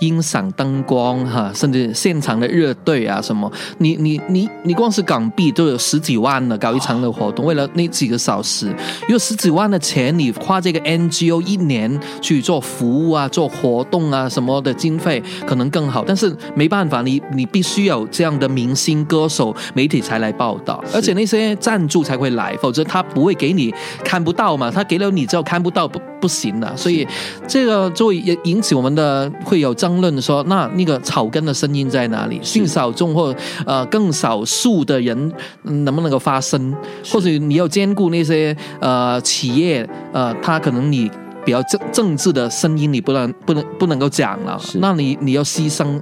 [0.00, 8.74] 音响、灯光哈，甚至现场的乐队啊什么，你你你你光是港币都有十几万了，搞一场的活动，为了那几个小时，
[9.08, 16.04] 有十几万的钱，你花这个 NGO 一年去做服务啊、做活动啊什么的经费，可能更好。
[16.04, 19.37] 但是没办法，你你必须有这样的明星歌手。
[19.74, 23.72] 媒体才来报道，而且那些赞助才会来，否则他不会给你
[24.04, 24.70] 看不到嘛。
[24.70, 27.06] 他给了你之后看不到不不行的，所以
[27.46, 32.40] 这个就会引起我们的会有争论，说那那个草根的声音在哪里？
[32.42, 33.34] 性少众或
[33.66, 35.32] 呃更少数的人
[35.62, 36.74] 能不能够发声？
[37.10, 41.10] 或者你要兼顾那些呃企业呃，他可能你
[41.44, 46.00] 比较政政治的声音你不能不能不能够讲了，那你你要牺牲。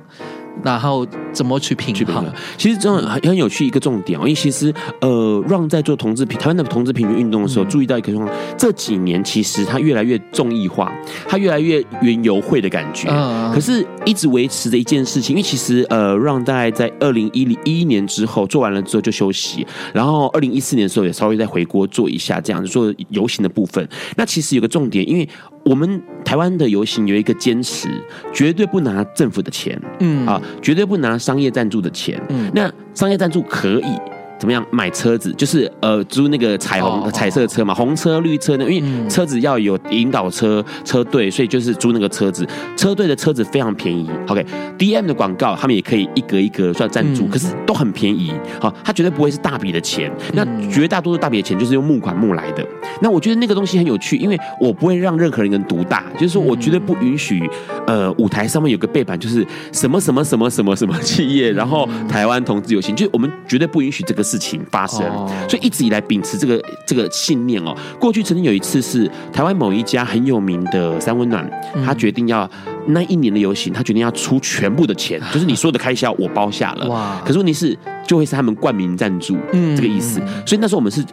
[0.63, 2.25] 然后怎么去平衡？
[2.57, 10.93] 其实这种很很有趣一个重点哦，因为其实呃，Ron 在做同志平台湾的同志平权运动的时候，嗯、注意到一个状况，这几年其实它越来越综艺化，
[11.29, 13.09] 它越来越园游会的感觉。
[13.11, 23.87] 嗯、可是一直维持着一件事情，因为其实呃，Ron 大概在二零一一年之后做完了之后就休息，然后二零一四年的时候也稍微再回国做一下这样子做游行的部分。
[24.17, 25.29] 那其实有个重点，因为。
[25.67, 27.89] 我们台湾的游行有一个坚持，
[28.33, 34.16] 绝对不拿政府的钱，嗯啊，绝对不拿商业赞助的钱，嗯，那商业赞助可以。
[34.39, 35.32] 怎么样买车子？
[35.32, 38.70] 就是呃租那个彩虹彩色车嘛，红车绿车呢？
[38.70, 42.47] 因为车子要有引导车车队，所以就是租那个车子。
[42.76, 44.11] 车队的车子非常便宜。
[44.28, 48.30] OK，DM 的广告他们也可以一格一格算赞助，可是都很便宜。
[48.61, 50.12] 好，他绝对不会是大笔的钱。
[50.34, 52.62] 那绝大多数大笔的钱就是用募款募来的。
[53.01, 57.43] 那我觉得那个东西很有趣，因为我不会让任何人能独大，就是说我绝对不允许
[57.87, 64.26] 呃舞台上面有个背板，就是什么什么什么什么什么企业，然后台湾同志有行，就我们绝对不允许这个。
[64.27, 65.01] 事情发生，
[65.49, 67.74] 所以一直以来秉持这个这个信念哦。
[68.01, 71.49] 过去曾经有一次是台湾某一家很有名的三温暖，
[71.85, 72.49] 他决定要
[72.89, 76.89] 那一年的游行，他决定要出全部的钱，就是你所有的开销我包下了。
[76.89, 77.22] 哇！
[77.24, 80.20] 可是问题是，就会是他们冠名赞助，嗯这个意思。
[80.45, 81.05] 所以那时候我们是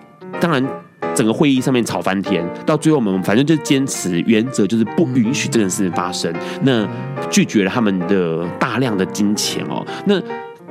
[0.42, 0.66] 当然。
[1.16, 6.34] 整个会议上面吵翻天，到最后我们反正就是坚持原则，就是不允许这件事情发生。
[6.64, 6.88] 那
[7.30, 9.86] 拒绝了他们的大量的金钱哦。
[10.08, 10.20] 那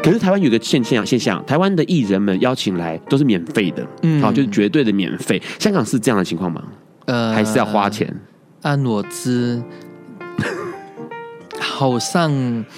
[0.02, 5.40] 可是台湾有个现象现象，台湾的艺人们邀请来都是免费的，嗯，好，就是绝对的免费。
[5.58, 6.62] 香港是这样的情况吗？
[7.06, 8.12] 呃，还是要花钱？
[8.62, 9.62] 按我知，
[11.60, 12.30] 好像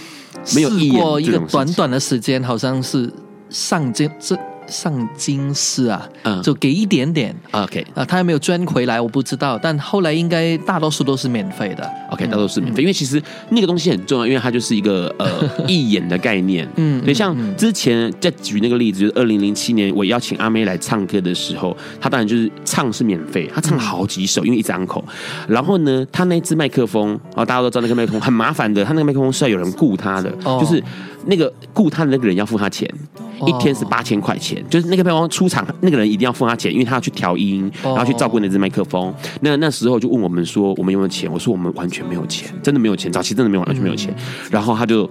[0.54, 3.10] 没有过一个短短的时间，好像是
[3.48, 4.38] 上街这。
[4.66, 7.84] 上金市啊，嗯，就给一点点，OK。
[7.94, 15.28] 啊，他有没有捐回来我不知道，但后来应该大多数都是免费的，OK，大多数是免费，因为其实那个东西很重要，因为它就是一个呃
[15.68, 25.04] 义演的概念，嗯，所以像之前在举那个例子，就是二零零七年我邀请阿妹来唱歌的时候，她当然就是唱是免费，她唱了好几首，因为一张口，
[25.48, 30.82] 然后呢，她那支麦克风啊，大家都知道那个麦克风很麻烦的，她那个麦克风是要有人雇她的，就是
[31.26, 32.88] 那个雇他的那个人要付他钱。
[33.46, 39.12] 一天是八千块钱，就是那个麦克风出场，那个人一定要付他钱，因为他要去调音，然后去照顾那只麦克风。
[39.40, 41.30] 那那时候就问我们说，我们有没有钱？
[41.30, 44.14] 我说我们完全没有钱，真的没有钱，早期真的没有完全没有钱。
[44.50, 45.10] 然后他就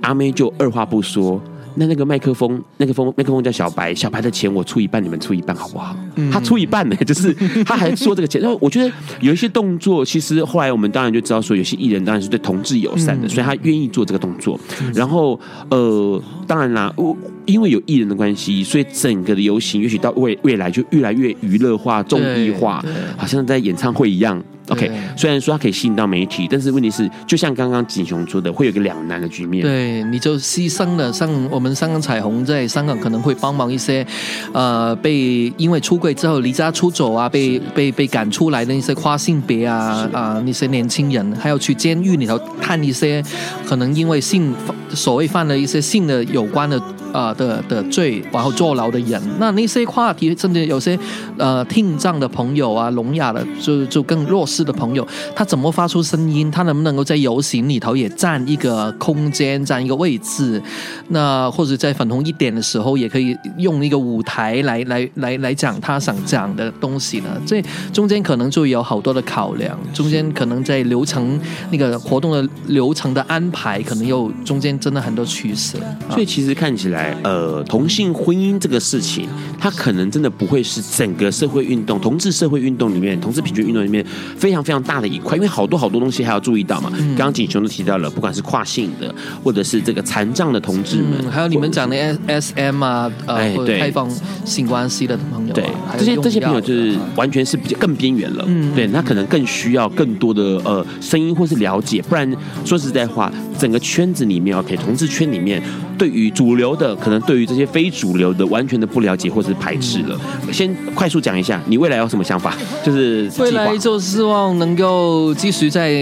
[0.00, 1.40] 阿妹就二话不说。
[1.78, 5.96] 那那个麦克风，那个风麦克风叫小白，小白的钱我出一半，你们出一半好不好？
[6.16, 7.32] 嗯、他出一半呢， 就是
[7.64, 8.40] 他还说这个钱。
[8.40, 14.58] 然后我觉得有一些动作，其实后来我们当然就知道说，有些艺人当然是对同志友善的，嗯、所以他愿意做这个动作。
[14.92, 15.38] 然后
[15.70, 17.16] 呃，当然啦，我
[17.46, 22.84] 因为有艺人的关系，所以整个的游行也许到未未来就越来越娱乐化、综艺化，
[23.16, 24.42] 好像在演唱会一样。
[24.68, 29.62] OK，虽然说它可以吸引到媒体，但是问题是，就像刚刚锦雄说的，会有一个两难的局面。
[29.62, 34.06] 对，你就牺牲了，像我们香港彩虹在香港可能会帮忙一些，
[34.52, 43.22] 呃，被因为出柜之后离家出走啊，被被被赶出来的那些跨性别啊啊、呃、那些年轻人，还要去监狱里头探一些
[43.66, 44.54] 可能因为性
[44.90, 46.80] 所谓犯了一些性的有关的。
[47.12, 50.98] 啊、的的罪，然后坐牢的人，那那些话题，甚至有些
[51.36, 56.50] 呃听障的朋友啊，聋哑的，就就更弱势的朋友，他怎么发出声音？
[56.50, 60.62] 他能不能够在游行里头也占一个空间，占一个位置？
[61.08, 67.28] 那或者在粉红一点的时候，也可以用一个舞台来来来来讲他想讲的东西呢？
[67.46, 71.40] 这中间可能就有好多的考量，中间可能在流程
[71.70, 75.78] 那个活动的流程的安排，可能有中间真的很多取舍。
[76.10, 76.97] 所以其实看起来。
[77.22, 79.28] 呃，同性婚姻这个事情，
[79.58, 84.04] 它可能真的不会是整个社会运动、同志社会运动里面、同志平权运动里面
[84.36, 86.90] 非常非常大的一块，因为好多好多东西还要注意到嘛。
[86.98, 94.08] 嗯刚刚锦雄都提到了，不管是跨性的，或者是这个残障的同志们，嗯、还有你们讲的 S S M 啊，呃，哎、对开放
[94.44, 95.64] 性关系的朋友、啊，对，
[95.98, 98.44] 这些这些朋友就是完全是比较更边缘了。
[98.46, 102.30] 嗯，对，他可能更需要更多的呃声音或是了解，不然
[102.64, 105.60] 说实在话，整个圈子里面，OK，同志圈里面
[105.96, 106.87] 对于主流的。
[106.96, 110.18] 可能对于这些非主流的完全的不了解或者是排斥了。
[110.52, 112.54] 先快速讲一下，你未来有什么想法？
[112.84, 115.92] 就是未来就希望能够继续在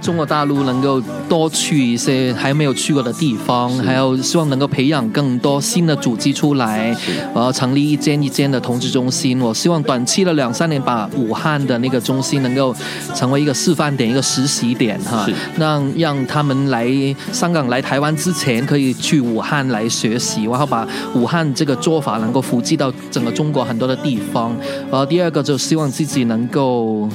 [0.00, 6.96] 中国大陆能够多去一些还没有去过的地方，还有希望能够培养更多新的组织出来，
[7.34, 9.40] 然后成立一间一间的同志中心。
[9.40, 12.74] 我希望短期的两三年把武汉的那个中心能够
[13.14, 16.88] 成为一个示范点，一个实习点哈，让让他们来
[17.32, 20.18] 香港来台湾之前可以去武汉来学。
[20.18, 24.56] 习，然后把武汉这个做法能够复制到整个中国很多的地方。
[24.90, 27.08] 然后第二个就希望自己能够。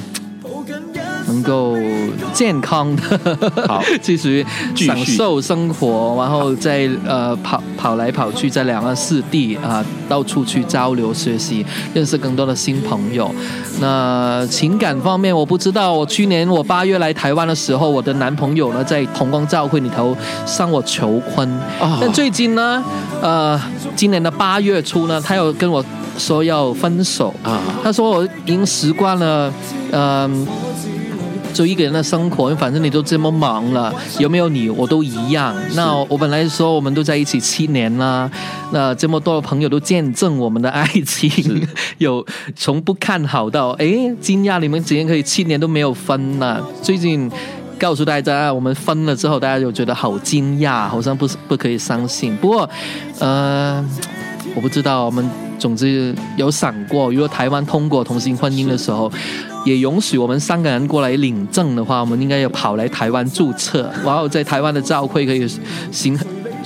[1.28, 1.76] 能够
[2.32, 11.64] 健康的好 继续享受生活，然后再呃跑跑来跑去，在两岸四地啊到处去交流学习，
[11.94, 13.30] 认识更多的新朋友。
[13.80, 15.92] 那情感方面，我不知道。
[15.92, 21.48] 我去年我八月来台湾的时候，我的男朋友呢在同光教会里头向我求婚。
[22.00, 22.82] 但最近呢，
[23.22, 23.60] 呃，
[23.94, 25.84] 今年的八月初呢，他又跟我
[26.16, 27.60] 说要分手啊。
[27.82, 29.52] 他说我已经习惯了，
[29.92, 30.46] 嗯、呃。
[31.58, 35.52] 就一个人的生活，反正你都这么忙了，有没有你我都一样。
[35.74, 38.30] 那我本来说我们都在一起七年了，
[38.70, 41.66] 那这么多的朋友都见证我们的爱情，
[41.98, 43.86] 有从不看好到哎
[44.20, 46.64] 惊讶，你们竟然可以七年都没有分了。
[46.80, 47.28] 最近
[47.76, 52.36] 告诉大家我们分了之后，大家就觉得好惊讶，好像不是不可以相信。
[52.36, 52.70] 不过
[53.18, 53.84] 呃，
[54.54, 55.28] 我不知道，我们
[55.58, 59.10] 总之有想过，如果台湾通过同性婚姻的时候。
[59.68, 65.46] 也允许我们三个人过来领证的话，我们应该要跑来台湾注册，然后在台湾的教会可以
[65.92, 66.18] 行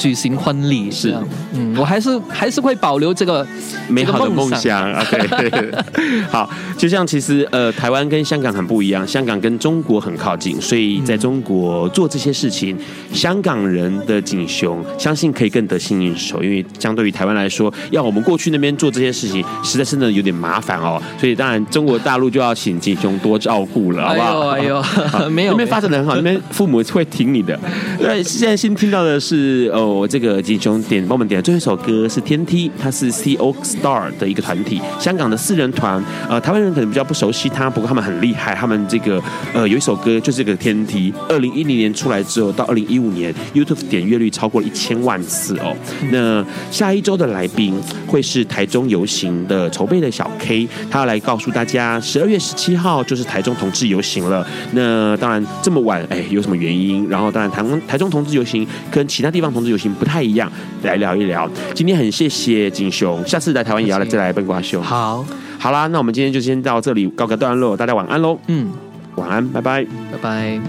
[0.02, 1.14] 举行婚礼，是，
[1.54, 3.46] 嗯，我还是还是会保留这个
[3.88, 4.92] 美好的梦想。
[4.94, 5.70] OK，，
[6.28, 24.48] 好，就像其实呃，台湾跟香港很不一样，香港跟中国很靠近，所以在中国做这些事情，嗯、香港人的锦雄相信可以更得心应手，因为相对于台湾来说，要我们过去那边做这些事情，实在是呢有点麻烦哦，所以当然中国大陆就要请锦雄多照顾了，好不好？
[24.48, 27.56] 哎呦，哎呦， 没有，那边发展的很好，那边父母会挺你的。
[28.00, 36.02] 那现在新听到的是哦，我这个景雄点帮我们点的最后一首歌是《天梯》，它是 C O Star 的一个团体，香港的四人团。
[36.28, 38.54] 呃，台湾人可能比较不熟悉他，不过他们很厉害。
[38.54, 39.22] 他们这个
[39.52, 45.76] 呃有一首歌就是这个《天梯》，二零一零年出来之后，到二零一五年 YouTube 点阅率超过了一千万次哦。
[46.10, 47.74] 那下一周的来宾
[48.06, 54.46] 会是台中游行的筹备的小 K，他要来告诉大家，十二月十七号就是台中同志游行了。
[54.72, 57.08] 那当然这么晚，哎，有什么原因？
[57.08, 60.50] 然后当然台湾台中同志游行跟其他地方同志游行不太一样，
[60.82, 61.50] 来聊一聊。
[61.74, 64.80] 今天很谢谢景雄，下次来台湾也要来再来笨瓜秀。
[64.80, 65.24] 好，
[65.58, 68.38] 好啦，那我们今天就先到这里告个段落，大家晚安喽。
[68.46, 68.70] 嗯，
[69.16, 70.60] 晚安，拜拜，拜拜。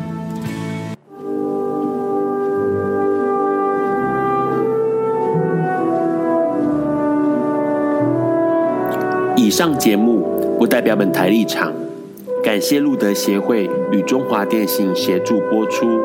[9.36, 11.74] 以上节目不代表本台立场，
[12.41, 15.99] 感谢路德协会与中华电信协助播出。